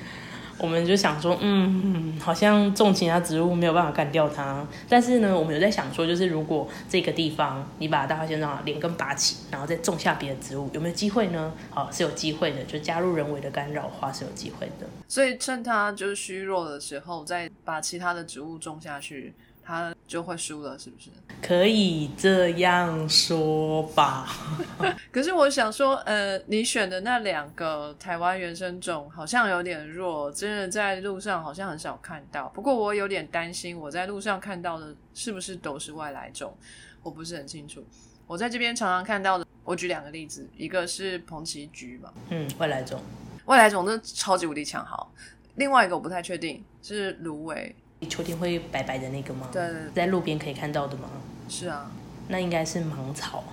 [0.57, 4.65] 我们就想说，嗯，好像种其他植物没有办法干掉它。
[4.87, 11.51] 但是呢，我们有在想说，就是如果这个地方你把大花仙草连根拔起，然后再种下别的植物，有没有机会呢？
[11.69, 14.87] 好，是有机会的，就加入人为的干扰话是有机会的。
[15.07, 19.33] 所以趁它就是虚弱的时候，再把其他的植物种下去。
[19.65, 21.09] 他就会输了，是不是？
[21.41, 24.27] 可以这样说吧。
[25.11, 32.49] 可是我想说，呃，你选的那两个台湾原生种好像有点弱，真的在路上好像很少看到。
[32.49, 36.55] 不过我有点担心，我在路上看到的是不是都是外来种？
[37.01, 37.83] 我不是很清楚。
[38.25, 43.01] 我在这边常常看到的，我举两个例子，一个是蓬奇菊嘛，嗯，外来种，
[43.45, 45.13] 外来种真的超级无敌强好。
[45.55, 47.75] 另外一个我不太确定，是芦苇。
[48.07, 49.49] 秋天会白白的那个吗？
[49.51, 49.61] 对，
[49.93, 51.09] 在路边可以看到的吗？
[51.49, 51.91] 是啊，
[52.27, 53.43] 那应该是芒草。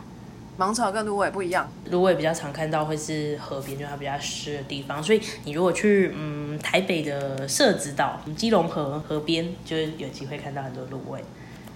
[0.57, 5.03] 芒草跟芦苇不一样，芦苇比较常看到会是河边，就它比较湿的地方。
[5.03, 11.25] 所以你如果去嗯台北的社子岛、基隆河河边，就有机会看到很多芦苇。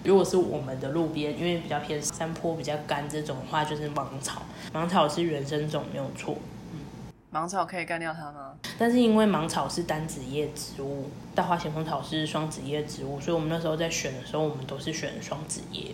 [0.04, 4.42] 如果是我们的路边，因为比较偏山坡、比较干这种的话，就是芒草。
[4.70, 6.36] 芒草是原生种，没有错。
[7.35, 8.55] 芒草可以干掉它吗？
[8.78, 15.93] 但是因为芒草是单子叶植物，大花咸丰草是双子叶植物，所以我们那时候在选的时候，我们都是选双子叶。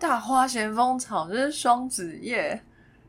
[0.00, 2.60] 大花咸丰草就是双子叶，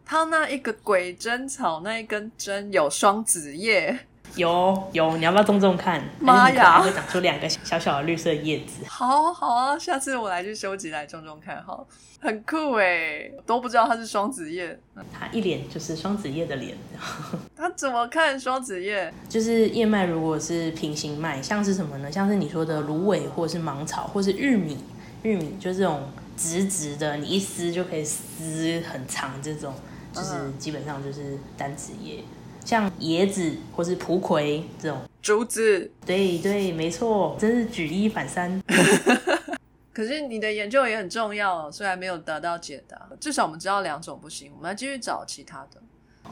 [0.06, 4.02] 它那一个鬼针草那一根针有双子叶。
[4.36, 6.02] 有有，你要不要种种看？
[6.20, 8.86] 妈呀，会长出两个小小的绿色叶子。
[8.88, 11.86] 好好啊，下次我来去收集来种种看，好，
[12.22, 14.80] 很酷哎，都不知道它是双子叶。
[15.12, 16.78] 它一脸就是双子叶的脸。
[17.56, 19.14] 它怎么看双子叶？
[19.28, 22.12] 就是叶脉如果是平行脉，像是什么呢？
[22.12, 24.78] 像是你说的芦苇，或是芒草，或是玉米。
[25.24, 26.02] 玉米就这种
[26.36, 29.74] 直直的，你一撕就可以撕很长，这种
[30.12, 32.24] 就是基本上就是单子叶。
[32.66, 38.62] 像椰子或是蒲葵这种竹子，对对，没错，真是举一反三。
[39.94, 45.82] 可是你的研究也很重要，虽然没有得到解答，至少我们知道两种不行，我们要继续找其他的。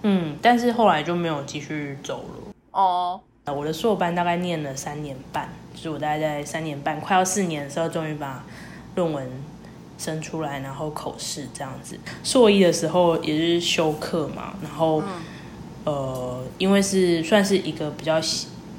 [0.03, 2.53] 嗯，但是后来就没有继续走了。
[2.71, 8.45] 哦，我的硕班大概念了三年半，就是我大概在三年半快要四年的时候，终于把
[8.95, 9.29] 论文
[9.97, 11.99] 生出来，然后口试这样子。
[12.23, 15.03] 硕一的时候也是修课嘛，然后
[15.85, 18.19] 呃，因为是算是一个比较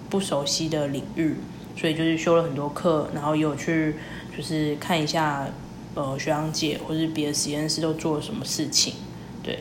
[0.08, 1.36] 不熟悉的领域，
[1.76, 3.96] 所以就是修了很多课，然后也有去
[4.36, 5.46] 就是看一下
[5.94, 8.94] 呃学长姐或是别的实验室都做了什么事情，
[9.42, 9.60] 对。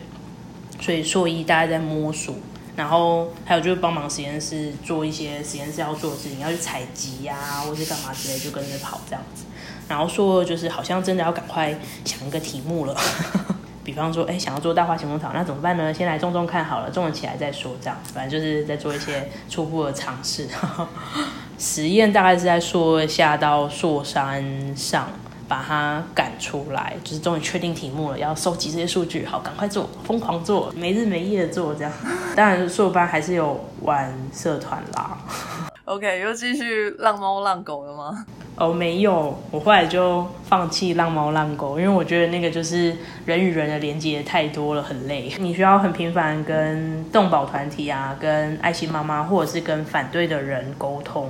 [0.81, 2.33] 所以硕一大概在摸索，
[2.77, 9.43] 然后还有就是帮忙实验室做一些实验室要做的事情，要去采集呀，或是干嘛之类，就跟着跑这样子。
[9.89, 12.95] 然后硕二就是好像真的要赶快想一个题目了，
[13.91, 15.93] 比方说，哎，想要做大花行动草，那怎么办呢？
[15.93, 17.97] 先来种种看好了，种了起来再说，这样。
[18.13, 20.47] 反正就是在做一些初步的尝试。
[21.57, 25.09] 实验大概是在硕下到硕山上。
[25.49, 31.91] 把它赶出来，就是终于确定题目了，要收集这些数据，好，赶快做，疯狂做，没日没夜的做，这样。
[32.35, 35.17] 当然，硕班还是有玩社团啦。
[35.85, 38.27] OK，又继续浪猫浪狗了吗？
[38.59, 42.93] 哦，没有，我后来就放弃浪猫浪狗，因为我觉得那个就是
[43.25, 45.31] 人与人的连接太多了，很累。
[45.39, 51.29] 你需要很频繁跟动保团体啊，跟爱心妈妈，或者是跟反对的人沟通。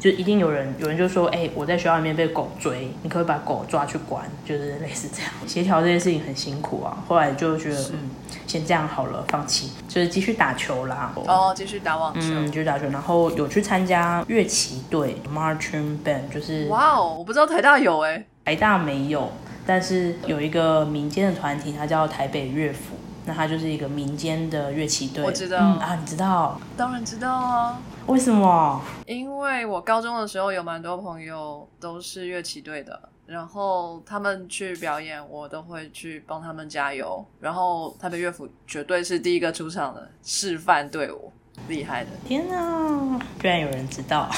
[0.00, 5.30] 就一定有人，有人就说，哎，我在学校里面被狗追，你可以把狗抓去管，就是类似这样。
[5.46, 8.10] 协调这件事情很辛苦啊，后来就觉得，嗯，
[8.46, 11.12] 先这样好了，放弃，就是继续打球啦。
[11.26, 16.66] 哦，继续打网球，嗯，继续打球，然后有去参加乐器队 （marching band），就是。
[16.68, 19.30] 哇哦，我不知道台大有哎，台大没有，
[19.66, 25.24] 但是有一个民间的团体，它叫台北乐府，那它就是一个民间的乐器队。
[25.24, 26.60] 我知道啊，你知道？
[26.76, 27.78] 当然知道啊。
[28.06, 28.80] 为什么？
[29.06, 37.24] 因为我高中的时候有蛮多朋友都是乐器队的，然后他们去表演，我都会去帮他们加油。
[37.40, 41.32] 然后台北乐府绝对是第一个出场的示范队伍，
[41.68, 42.10] 厉害的！
[42.26, 44.28] 天哪，居然有人知道！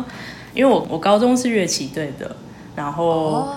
[0.54, 2.34] 因为我我高中是乐器队的，
[2.74, 3.54] 然后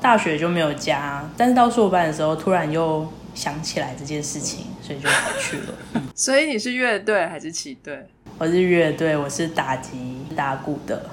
[0.00, 5.74] 大学就没有加，但是到硕班的时候突然又想起来这件事情，所以就跑去了。
[6.14, 8.06] 所以你是乐队还是旗队？
[8.38, 11.08] 我是乐队，我是打击打鼓的，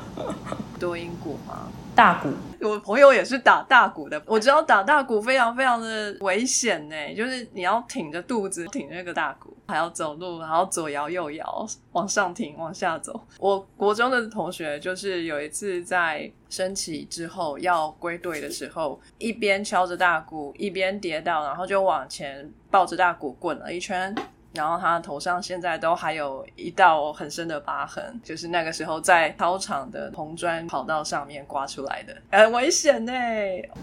[0.80, 1.68] 多音鼓吗？
[1.94, 2.30] 大鼓。
[2.62, 13.20] 我朋友也是打大鼓的，我知道打大鼓非常非常的危险呢，就是你要挺着肚子挺那个大鼓，还要走路，然后左摇右摇，往上挺，往下走。
[13.38, 24.14] 我国中的同学就是有一次在升旗之后要归队的时候，一边敲着大鼓，一边跌倒，然后就往前抱着大鼓滚了一圈。
[24.56, 33.12] 然后他头上现在都还有一道很深的疤痕，就是那个时候在操场的红砖跑道上面刮出来的，很危险呢。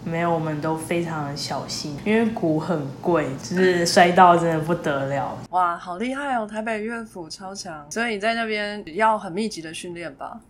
[0.04, 5.38] 没有，我们都非常的小心，因为鼓很贵，就是摔到真的不得了。
[5.50, 6.46] 哇，好厉害哦！
[6.46, 10.40] 台北乐府超强，所以你在那边要很密集的训练吧？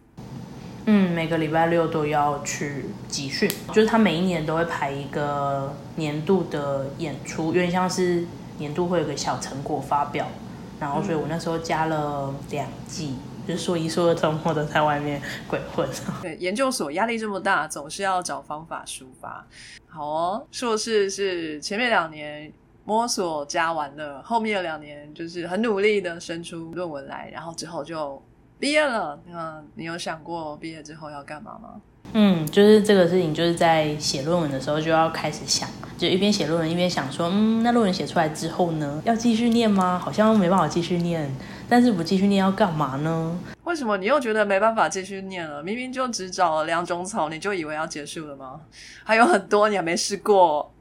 [0.86, 8.24] 嗯，每个礼拜六都要去集训，就是他每一年都会排一个年度的演出，有点像是。
[8.59, 10.26] 年度会有个小成果发表，
[10.80, 15.88] 然后所以我那时候加了两季，就说一说二周末都在外面鬼混。
[16.22, 19.46] 对，研究所压力这么大，总是要找方法抒发。
[19.88, 22.52] 好哦，硕士是前面两年
[22.84, 28.22] 摸索加完了，后面两年就是很努力的生出论文来，然后之后就
[28.59, 29.18] 毕业了。
[29.26, 31.80] 那你有想过毕业之后要干嘛吗？
[32.12, 39.98] 嗯，就是这个事情，就是在写论文的时候就要开始想，就一边写论文一边想说，嗯，那论文写出来之后呢，要继续念吗？
[39.98, 41.34] 好像没办法继续念，
[41.68, 43.36] 但是不继续念要干嘛呢？
[43.64, 45.61] 为什么你又觉得没办法继续念了？
[45.62, 48.61] 明明就只找了两种草，你就以为要结束了吗？
[49.02, 50.72] 还有很多你还没试过。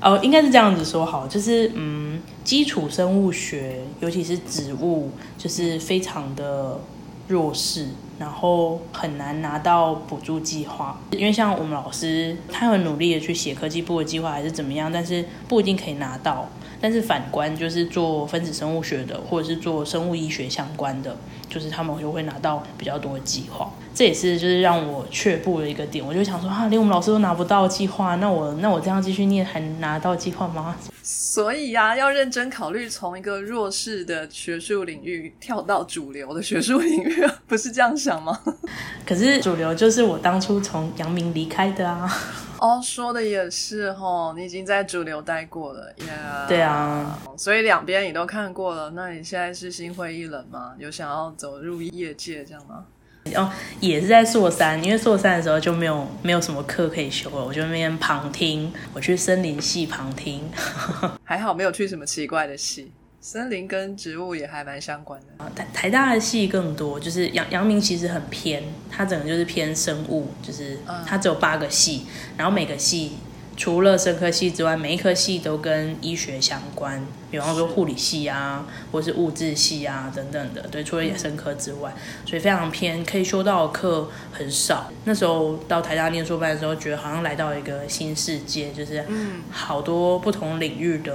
[0.00, 6.80] 哦，应该是这样子说好，就是嗯，基础生物学，尤其是植物，就是非常的
[7.28, 7.86] 弱势。
[8.18, 16.48] 然后很难拿到补助计划，因为像我们老师，他很努力的去写科技部的计划还是怎么样，但是不一定可以拿到。
[16.80, 21.16] 但是反观就是做分子生物学的，或者是做生物医学相关的，
[21.48, 23.70] 就是他们就会拿到比较多的计划。
[23.94, 26.06] 这也是就是让我却步的一个点。
[26.06, 30.76] 我就想说啊，连我们老师都拿不到计划，那我那我这样继续念还拿到计划吗？
[31.02, 38.38] 所以呀，要认真考虑从一个弱势的学术领域跳到主流的学术领域， 不是这样想吗？
[39.06, 42.12] 可是主流就是我当初从阳明离开的啊。
[42.58, 46.46] 哦，说的也是哦，你已经在主流待过了呀。
[46.48, 50.74] 对啊，所以两边你都看过了，那你现在是心灰意冷吗？
[50.78, 52.84] 有想要走入业界这样吗？
[53.34, 53.50] 哦，
[53.80, 60.48] 也是在硕山，因为硕山的时候就没有没有什么课可以修了，我就那边旁听，我去森林系旁听，
[61.24, 62.92] 还好没有去什么奇怪的系。
[63.28, 65.50] 森林跟植物也还蛮相关的。
[65.52, 72.06] 台台大的系更多，就是阳阳明其实很偏，它整个就是偏生物，就是它只有八个系，
[72.36, 73.14] 然后每个系
[73.56, 80.62] 除了生科系之外，每一科系都跟医学相关，比方说护理系啊，或是物质系啊等等的。
[80.68, 81.92] 对，除了野生科之外，
[82.24, 84.92] 所以非常偏，可以修到的课很少。
[85.04, 89.04] 那时候到台大念硕班的时候，觉得好像来到一个新世界，就是
[89.50, 91.12] 好多不同领域的。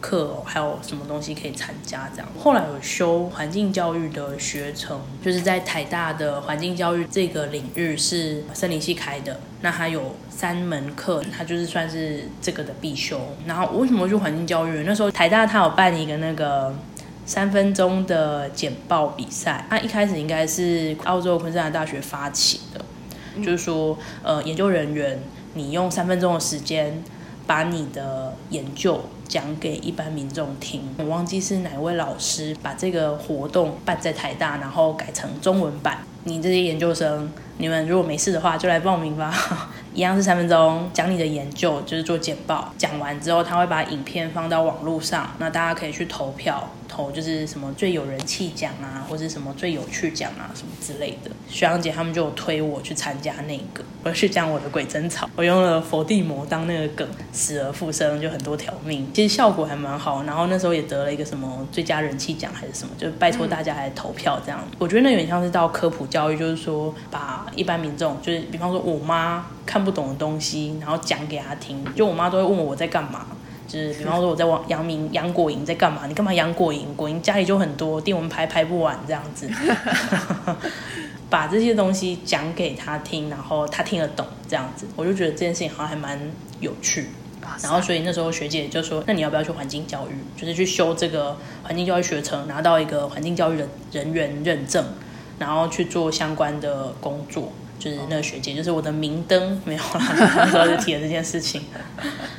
[0.00, 2.08] 课还有什么东西可以参加？
[2.14, 9.40] 这样后来有修环境教育的学程，就是在台大的环境教育这个领域是森林系开的。
[9.60, 13.20] 那它有三门课，它就是算是这个的必修。
[13.46, 14.84] 然后为什么去环境教育？
[14.86, 16.72] 那时候台大它有办一个那个
[17.26, 22.80] 三分钟的简报比赛，它一开始应该是澳洲昆士兰大学发起的，
[23.42, 25.20] 就是说呃研究人员
[25.54, 27.02] 你用三分钟的时间
[27.48, 29.00] 把你的研究。
[29.28, 35.98] 讲给一般民众听，我忘记是哪位老师把这个活动办在台大，然后改成中文版。
[36.24, 39.30] 你这些研究生，你们如果没事的话，就来报名吧。
[39.92, 42.72] 一样是三分钟讲你的研究，就是做简报。
[42.78, 46.66] 讲完之后，他会把影片放到网络上，那大家可以去投票。
[46.98, 51.30] 投就是什么最有人气奖啊，或者什么最有趣奖啊，什么之类的。
[51.48, 60.24] 徐阳姐他们就推我去参加那个，我去讲我的鬼针草，我用了佛地魔当那个梗，死而复生，就很多条命，其实效果还蛮好。
[60.24, 64.60] 然后那时候也得了一个什么最佳人气奖还是什么，就拜托大家来投票这样。
[64.76, 71.84] 我觉得那有点像是到科普教育，就是说把一般民众，就是比方说我妈看不懂的东西，然后讲给她听。
[71.94, 73.24] 就我妈都会问我我在干嘛。
[73.68, 76.06] 就是比方说我在往阳明杨果营在干嘛？
[76.08, 76.92] 你干嘛杨果营？
[76.96, 79.48] 果营家里就很多电蚊拍拍不完这样子，
[81.28, 86.18] 把这些东西讲给他听，然后他听得懂这样子，我就觉得这件事情好像还蛮
[86.60, 87.08] 有趣。
[87.62, 90.12] 然后所以那时候学姐就说：“那你要不要去环境教育？
[90.38, 94.84] 就是去修这个环境教育学程，拿到一个环境教育的人员认证，
[95.38, 101.62] 然后去做相关的工作。”就是那个学姐，就是我的明灯，没有啦， 那时候就提了这件事情，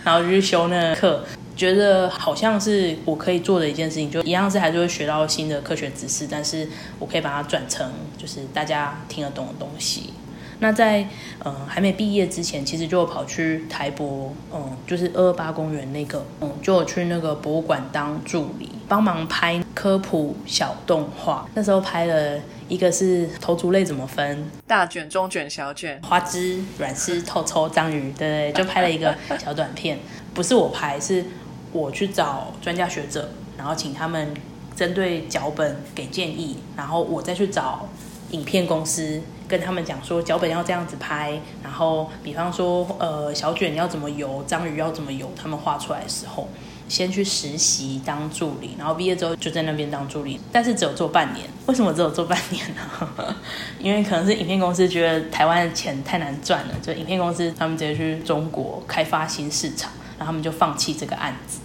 [0.03, 1.23] 然后就去修那个课，
[1.55, 6.67] 觉得好像是我可以做的一件事情，就一样是还是会学到新的科学知识，但是
[6.99, 10.13] 我可以把它转成就是大家听得懂的东西。
[10.59, 11.07] 那在
[11.39, 21.47] 呃还没毕业之前，其实就跑去台博，嗯，就是二二八公园那个，嗯，就去那个博物馆当助理，帮忙拍科普小动画。
[21.55, 22.37] 那时候拍了
[22.67, 29.97] 一个是头足类怎么分，大卷、中卷、小卷，花枝、软丝、透抽、章鱼，对对，就拍了一个小短片。
[30.33, 31.23] 不是我拍，是
[31.71, 34.33] 我去找专家学者，然后请他们
[34.75, 37.87] 针对脚本给建议，然后我再去找
[38.31, 39.21] 影片公司。
[39.49, 46.47] 跟他们讲说脚本要这样子拍，然后比方说呃小卷要怎么游，章鱼要怎么游，他们画出来的时候，
[46.87, 51.47] 先去实习当助理，然后毕业之后就在那边当助理，但是只有做半年。
[51.65, 53.35] 为什么只有做半年呢？
[53.79, 61.59] 因为可能是影片公司觉得台湾的钱太难赚了，就影片公司他们直接去中国开发新市场，然后他们就放弃这个案子。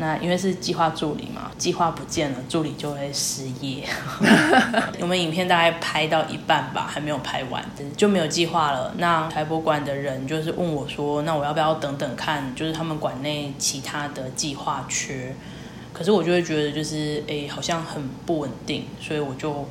[0.00, 3.84] 那因为是计划助理嘛，计划不见了，助理就会失业。
[5.02, 7.64] 我们影片大概拍到一半吧，还没有拍完，
[7.96, 8.94] 就没有计划了。
[8.98, 12.54] 那台博馆的人就是问我说：“那我要不要等等看？
[12.54, 15.34] 就是他们馆内其他的计划缺。”
[15.92, 19.66] 可是我就会觉得，就是哎，好像很不稳定，所以我就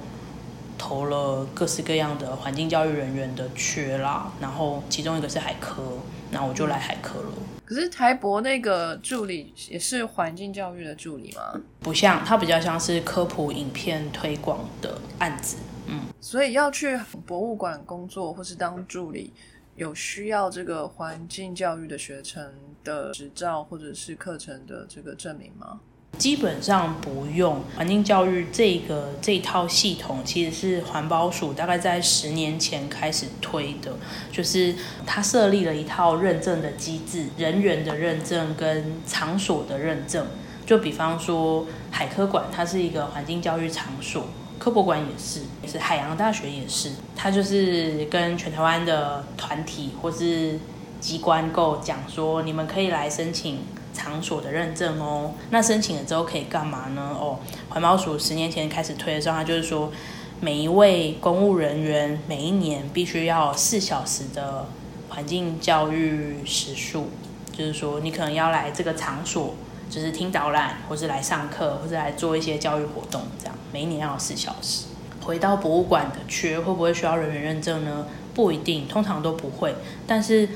[0.78, 4.30] 投了各式各样的环境教育人员的缺啦。
[4.42, 5.84] 然后其中一个是海科，
[6.32, 7.32] 那我就来海科了。
[7.68, 11.62] 可是台博那个助理也是环境教育的助理吗？
[11.82, 15.58] 不像，他比较像是科普影片推广的案子。
[15.88, 19.34] 嗯，所以要去博物馆工作或是当助理，
[19.76, 22.54] 有需要这个环境教育的学程
[22.86, 25.82] 的执照或者是课程的这个证明吗？
[26.18, 33.96] 基本上不用环境教育这个这套系统，其实是环保署大概在十年前开始推的，
[34.32, 34.74] 就是
[35.06, 40.26] 它设立了一套认证的机制，人员的认证跟场所的认证。
[40.66, 44.24] 就比方说海科馆，它是一个环境教育场所；
[44.58, 50.60] 科博馆也是，也是海洋大学也是，它就是跟全台湾的团体或是
[51.00, 53.60] 机关构讲说，你们可以来申请。
[53.98, 57.18] 场所的认证哦，那申请了之后可以干嘛呢？
[57.20, 57.40] 哦，
[57.70, 59.92] 环保署十年前开始推的时候，它就是说，
[60.40, 64.68] 每一位公务人员每一年必须要四小时的
[65.10, 67.10] 环境教育时数，
[67.52, 69.56] 就是说你可能要来这个场所，
[69.90, 74.86] 就是听导览，或是来上课，或者来做一些教育活动，这样每一年要有四小时。
[75.22, 78.06] 回到博物馆的缺会不会需要人员认证呢？
[78.34, 79.76] 不一定，通常都不会。
[80.06, 80.48] 但是，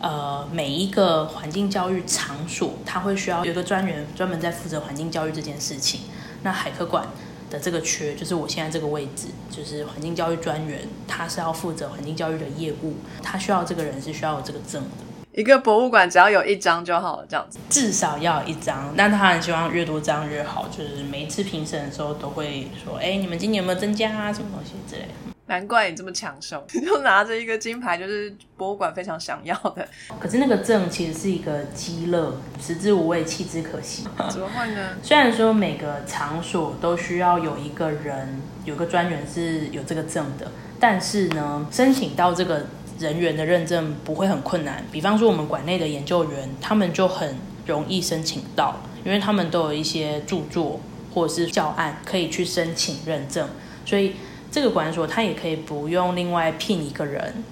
[0.00, 6.02] 呃，每一个环境教育场所，它会需要有一个专员专门在负责环境教育这件事情。
[6.42, 7.06] 那海科馆
[7.50, 14.88] 的这个缺，就是我现在这个位置，就是环境教育专员，他是要负责环境教育的业务，他需要这个人是需要有这个证的。
[15.32, 20.66] 一个博物馆只要有一张就好了，这样子至少要一张，但他很希望越多张越好。
[20.68, 24.32] 就是每一次评审的时候都会说：“哎，你们今年有没有增加啊？
[24.32, 25.08] 什么东西之类。”
[25.48, 29.88] 难怪你这么抢手， 就拿着一个金牌，就是博物馆非常想要的。
[30.20, 34.06] 可是那个证其实是一个鸡肋，食之无味，弃之可惜。
[34.30, 34.90] 怎么会呢？
[35.02, 42.66] 虽然说每个场所都需要有一个人，有个专员是有这个证的，但是呢，申请到这个。
[42.98, 48.74] 人员的认证不会很困难，比方说我们馆内的研究员，他们就很容易申请到，
[49.04, 50.80] 因为他们都有一些著作
[51.14, 53.48] 或者是教案可以去申请认证，
[53.86, 54.16] 所以
[54.50, 57.44] 这个馆所他也可以不用另外聘一个人，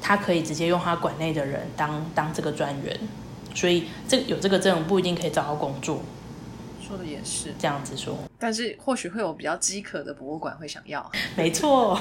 [0.00, 2.98] 他可以直接用他馆内的人当当这个专员，
[3.54, 6.00] 所以这有这个证不一定可以找到工作。
[6.80, 11.04] 说的也是这样子说，但是或许会有比较饥渴的博物馆会想要。
[11.36, 11.94] 没错，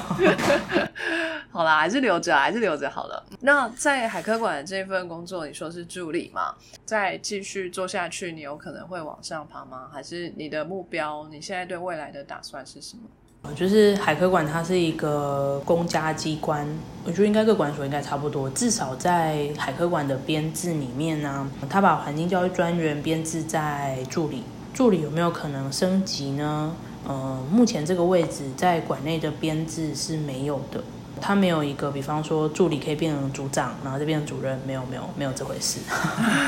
[1.51, 3.25] 好啦，还是留着，还是留着好了。
[3.41, 6.55] 那在海科馆这份工作，你说是助理嘛？
[6.85, 9.89] 再继续做下去，你有可能会往上爬吗？
[9.91, 11.27] 还是你的目标？
[11.29, 13.03] 你现在对未来的打算是什么？
[13.55, 16.67] 就是海科馆，它是一个公家机关，
[17.05, 18.49] 我觉得应该各管所应该差不多。
[18.51, 24.43] 至少在海科馆的编制里面呢，他把环境教育专员编制在助理。
[24.73, 26.71] 助理有没有可能升级呢？
[27.07, 30.83] 呃，目前这个位置在馆内的编制是没有的，
[31.19, 35.79] 他没有一个，比方说助理可以变成组长，然后就变成主任，没有，没有，没有这回事。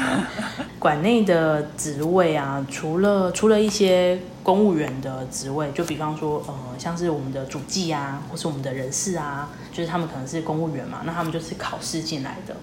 [0.77, 4.19] 馆内的职位啊，除了除了一些
[4.49, 12.55] 公务员的职位，就比方说，呃，像是我们的主计啊，或是我们的人事啊，就是他们可能是公务员嘛，那他们就是考试进来的，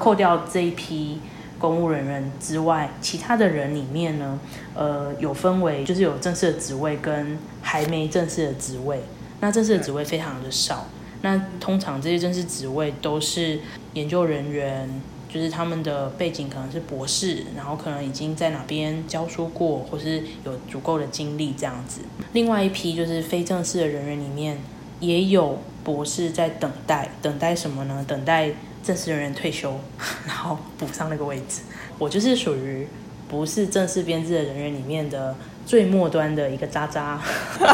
[0.00, 1.20] 扣掉这一批。
[1.60, 4.38] 公务人员之外，其他的人里面呢，
[4.74, 9.00] 呃，有分为就是有正式的职位跟还没正式的职位。
[9.38, 10.86] 那正式的职位非常的少。
[11.22, 13.60] 那通常这些正式职位都是
[13.94, 14.88] 研究人员，
[15.28, 22.00] 就是他们的背景可能是博士，然后可能已经在哪边教书过，或是有足够的经历这样子。
[22.32, 24.58] 另外一批就是非正式的人员里面，
[25.00, 28.04] 也有博士在等待，等待什么呢？
[28.08, 28.52] 等待。
[28.80, 29.78] 正式人员退休，
[30.24, 31.60] 然后补上那个位置。
[31.98, 32.86] 我就是属于
[33.28, 35.36] 不是正式编制的人员里面的
[35.68, 37.20] 最末端的一个渣渣，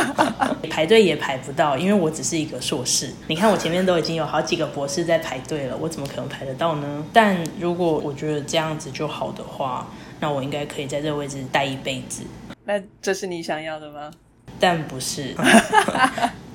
[0.69, 3.09] 排队也排不到，因为我只是一个硕士。
[3.29, 7.07] 你看我前面都已经有好几个博士在排队了，我怎么可能排得到呢？
[7.13, 9.89] 但如果我觉得这样子就好的话，
[10.19, 12.25] 那我应该可以在这个位置待一辈子。
[12.65, 14.11] 那这是你想要的吗？
[14.65, 15.35] 但不是。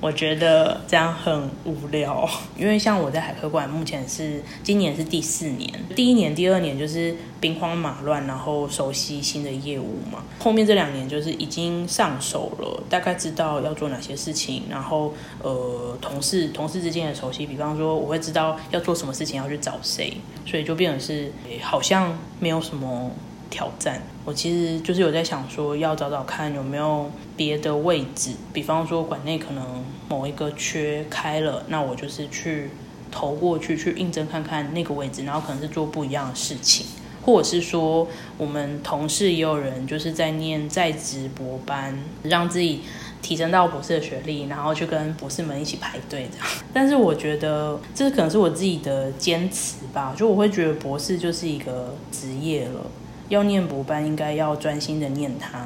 [0.02, 10.24] 我觉得这样很无聊，因为像我在海科馆，目前是今年是第四年，第一年、第二年就是兵荒马乱，然后熟悉新的业务嘛。
[10.40, 20.14] 后面这两年就是已经上手了，大概知道要做哪些事情，然后呃，同事同事之间的熟悉，比方说我会知道要做什么事情要去找谁，
[20.46, 21.30] 所以就变成是
[21.62, 23.12] 好像没有什么。
[23.50, 32.70] 挑战，我其实就是有在想说，要找找看有没有别的位置，比方说馆内可能某一个缺开了，那我就是去
[33.12, 36.86] 投过去，去应征看看那个位置，然后可能是做不一样的事情，
[37.26, 42.82] 或者是说我们同事也有人就是在念在职博班，让自己
[43.22, 46.48] 提升到博士的学历，然后去跟博士们一起排队这样。
[46.72, 52.82] 但是我觉得这可能是我自己的坚持吧，就我会觉得博士就是一个职业了。
[53.30, 55.66] 要念博班，应该要专心的念他。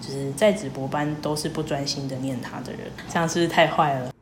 [0.00, 4.12] 就是在职博班都是不专心的念他的人，这样是不是太坏了？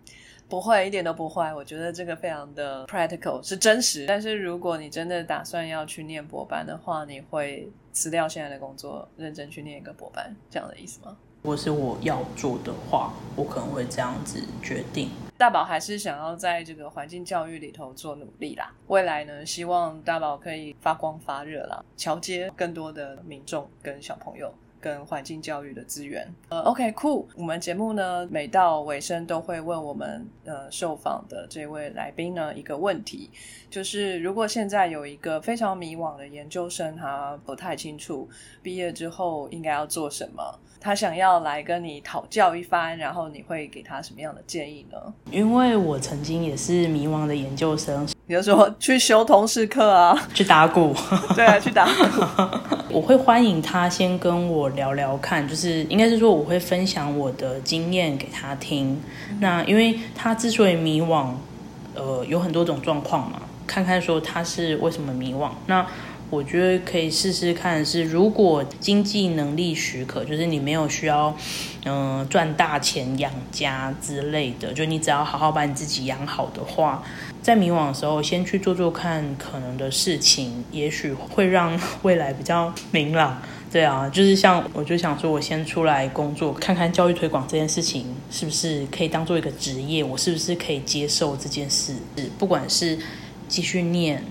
[0.46, 1.54] 不会，一点都不坏。
[1.54, 4.04] 我觉得这个非常的 practical，是真实。
[4.06, 11.16] 但是如果你真的打算要去念博班的话，你会辞掉现在的工作，认真去念一个博班，这样的意思吗？
[11.42, 15.08] 如果是我要做的话，我可能会这样子决定。
[15.38, 18.70] 大宝还是想要在这个环境教育里头做努力啦。
[18.88, 24.52] 未来呢，希望大宝可以发光发热啦，桥接更多的民众跟小朋友。
[24.82, 27.26] 跟环境教育的资源，呃，OK，cool。
[27.36, 33.28] 我们节目呢，每到尾声都会问我们呃受访的这位来宾呢一个问题，
[33.68, 38.26] 就是如果现在有一个非常迷惘的研究生，他不太清楚
[38.62, 44.96] 毕业之后应该要做什么，他想要来跟你讨教一番，然后你会给他什么样的建议呢？
[45.30, 50.94] 因为我曾经也是迷惘的研究生，比如说去修通识课啊，去打鼓，
[51.36, 52.58] 对啊，去打鼓。
[52.90, 59.00] 我会欢迎他先跟我聊聊看，就是应该是说我会分享我的经验给他听。
[59.38, 61.28] 那因为他之所以迷惘，
[61.94, 65.50] 呃，有很多种状况嘛，看看说他是为什么迷惘。
[65.66, 65.86] 那
[66.30, 71.36] 我觉得可以试试看，是如果经济能力许可，就是你没有需要，
[71.84, 77.02] 嗯，赚大钱养家之类的，就你只要好好把你自己养好的话，
[77.42, 83.42] 在迷惘的时候，先去做做看可能的事情，也许会让未来比较明朗。
[83.72, 91.94] 对啊，就是像我就想说，我先出来工作，看看教育推广这件事情是不是可以当做一个职业，我是不是可以接受这件事，
[92.38, 92.96] 不管是
[93.48, 94.22] 继续念。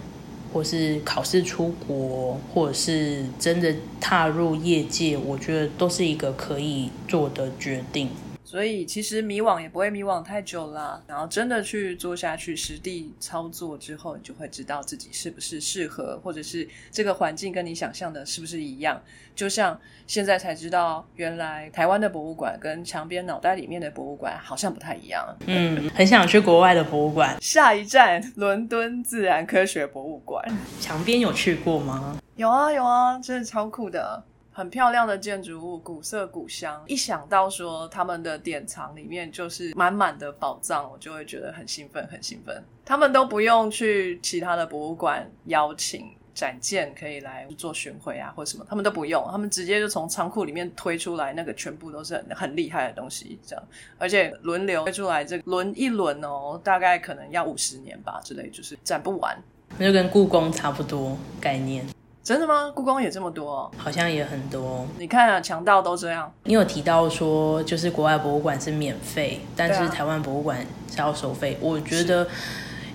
[0.52, 8.10] 或是考试出国，或者是真的踏入业界，我觉得都是一个可以做的决定。
[8.50, 19.00] 所以其实迷惘也不会迷惘太久啦，然后真的去做下去，实地操作之后，你就会知道自己是不是适合，或者是这个环境跟你想象的是不是一样。
[19.36, 25.24] 就像现在才知道，原来台湾的博物馆跟墙边脑袋里面的博物馆好像不太一样。
[25.45, 27.38] 嗯，很想去国外的博物馆。
[27.39, 30.43] 下一站，伦敦自然科学博物馆。
[30.82, 32.20] 墙边有去过吗？
[32.36, 34.24] 有啊有啊，真的超酷的。
[34.60, 36.84] 很漂亮的建筑物，古色古香。
[36.86, 42.62] 一想到说他们的典藏里面就是满满的宝藏，我就会觉得很兴奋，很兴奋。
[42.84, 53.66] 他们都不用去其他的博物馆邀请展件，可以来做巡回啊，或什么，他们都不用，他们直接就从仓库里面推出来，那个全部都是很很厉害的东西，这样。
[53.97, 59.41] 而且轮流推出来，这轮一轮哦，大概可能要五十年吧之类，就是展不完。
[59.78, 61.88] 那就跟故宫差不多概念。
[62.30, 62.72] 真的吗？
[62.76, 63.72] 故宫也这么多？
[63.76, 64.86] 好像也很多。
[65.00, 66.32] 你看啊，强盗都这样。
[66.44, 71.58] 你有提到说，就是国外博物馆是免费，但是台湾博物馆是要收费。
[71.60, 72.28] 我觉得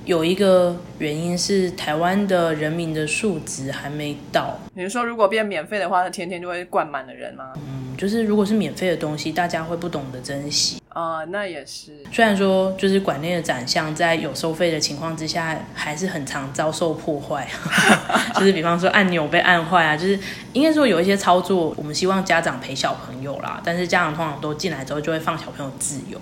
[0.05, 4.57] 有一个原因是台湾的人民的素质还没到。
[4.75, 7.55] 你是说，如果变免费的话，那天天就会灌满的人吗？
[7.57, 10.81] 嗯，就是如果是免费的东西，大家会不懂得珍惜。
[10.95, 11.93] 啊，那也是。
[12.13, 17.49] 虽然说，就是馆内的展项在有收费的情况之下，还是很常遭受破坏。
[18.39, 20.17] 就是比方说按钮被按坏啊，就是
[20.53, 23.61] 应该说有一些操作，我们希望家长陪小朋友啦。
[23.65, 26.17] 但是家长通常都进来之后就会放小朋友自由，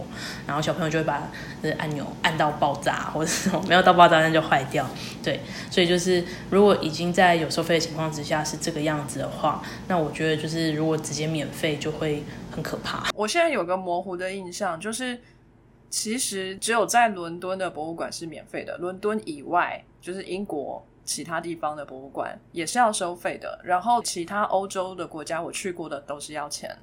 [0.46, 1.22] 然后小朋友就会把
[1.62, 4.88] 这按钮按到爆炸，或者是 没有到爆炸那就坏掉。
[5.22, 5.38] 对，
[5.70, 12.22] 所以就是如果已经在有收费的情况之下是这个样子的话，那我觉得就是如果直接免费就会。
[12.52, 13.08] 很可怕。
[13.14, 15.18] 我现在有个模糊的印象，就是
[15.88, 23.58] 其实只有在伦敦的博物馆是免费的，伦敦以外就是英国其他地方的博物馆也是要收费的。
[23.64, 26.76] 然后其他欧洲的国家我去过的都是要钱，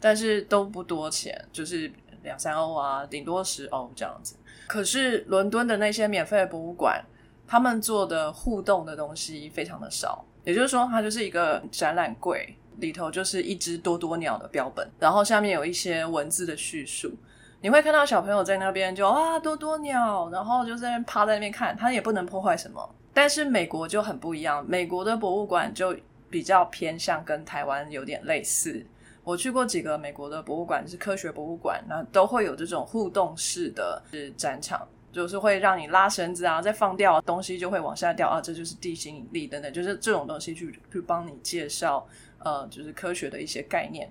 [0.00, 1.90] 但是都不多钱，就是
[2.22, 4.36] 两三欧啊，顶多十欧这样子。
[4.66, 7.04] 可是伦敦的那些免费的博物馆，
[7.46, 12.56] 他们做的互动的东西非常的少，也就是说，它就是一个展览柜。
[12.78, 17.12] 里头就是一只多多鸟的标本，然后下面有一些文字的叙述。
[17.60, 22.94] 你会看到小朋友在那边就啊多多鸟，然后就在那趴在那边看，他也不能破坏什么。
[23.14, 25.96] 但是美国就很不一样，美国的博物馆就
[26.28, 28.84] 比较偏向跟台湾有点类似。
[29.22, 34.02] 我去过几个美国的博物馆，是科学博物馆，那都会有这种互动式的
[34.36, 42.06] 展场，就是会让你拉绳子啊，再放掉东西就会往下掉啊，这就是地心引力等等，就是这种东西去去帮你介绍。
[42.44, 44.08] 呃，就是科学的一些概念，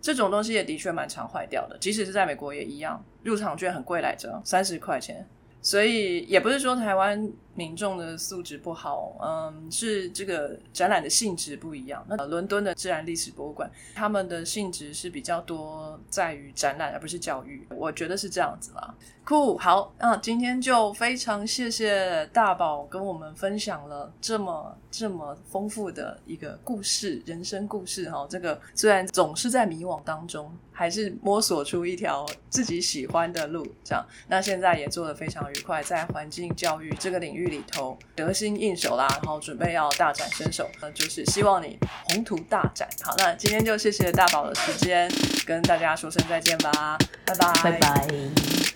[0.00, 5.26] 这种东西也的确蛮常坏掉的，即使是在美国也一样，入场券很贵来着，三十块钱，
[5.62, 7.32] 所以也不是说台湾。
[7.56, 12.04] 民众的素质不好，嗯，是这个展览的性质不一样。
[12.08, 17.66] 那伦敦的自然历史博物馆，他们的性质是比较多在于展览，而不是教育。
[17.70, 18.94] 我觉得是这样子啦。
[19.24, 28.24] 酷，好，那今天就非常谢谢大宝跟我们分享了这么这么丰富的一个故事，人生故事哈。
[28.30, 33.66] 这个虽然总是在迷惘当中，还是摸索出一条自己喜欢的路。
[33.82, 37.45] 这样，那现在也做的非常愉快，在环境教育这个领域。
[37.46, 41.78] 里头得心应手啦，然后准备要大展身手，那，就是希望你
[42.10, 42.88] 宏图大展。
[43.02, 45.10] 好，那今天就谢谢大宝的时间，
[45.46, 48.75] 跟大家说声再见吧，拜拜，拜拜。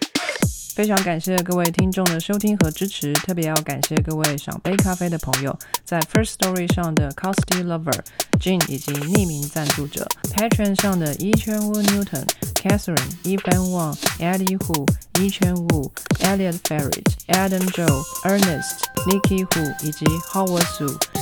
[0.80, 5.54] 非常感谢各位听众的收听和支持，特别要感谢各位赏杯咖啡的朋友，
[5.84, 8.00] 在 First Story 上的 Costy Lover、
[8.40, 12.24] Jane 以及匿名赞助者，Patron 上的 Yi Chen Wu Newton、
[12.54, 14.86] Catherine、Evan Wang、Eddie Hu、
[15.20, 20.96] E 圈 Wu、Elliot Ferret、Adam Joe、Ernest、Nikki Hu 以及 Howard Su。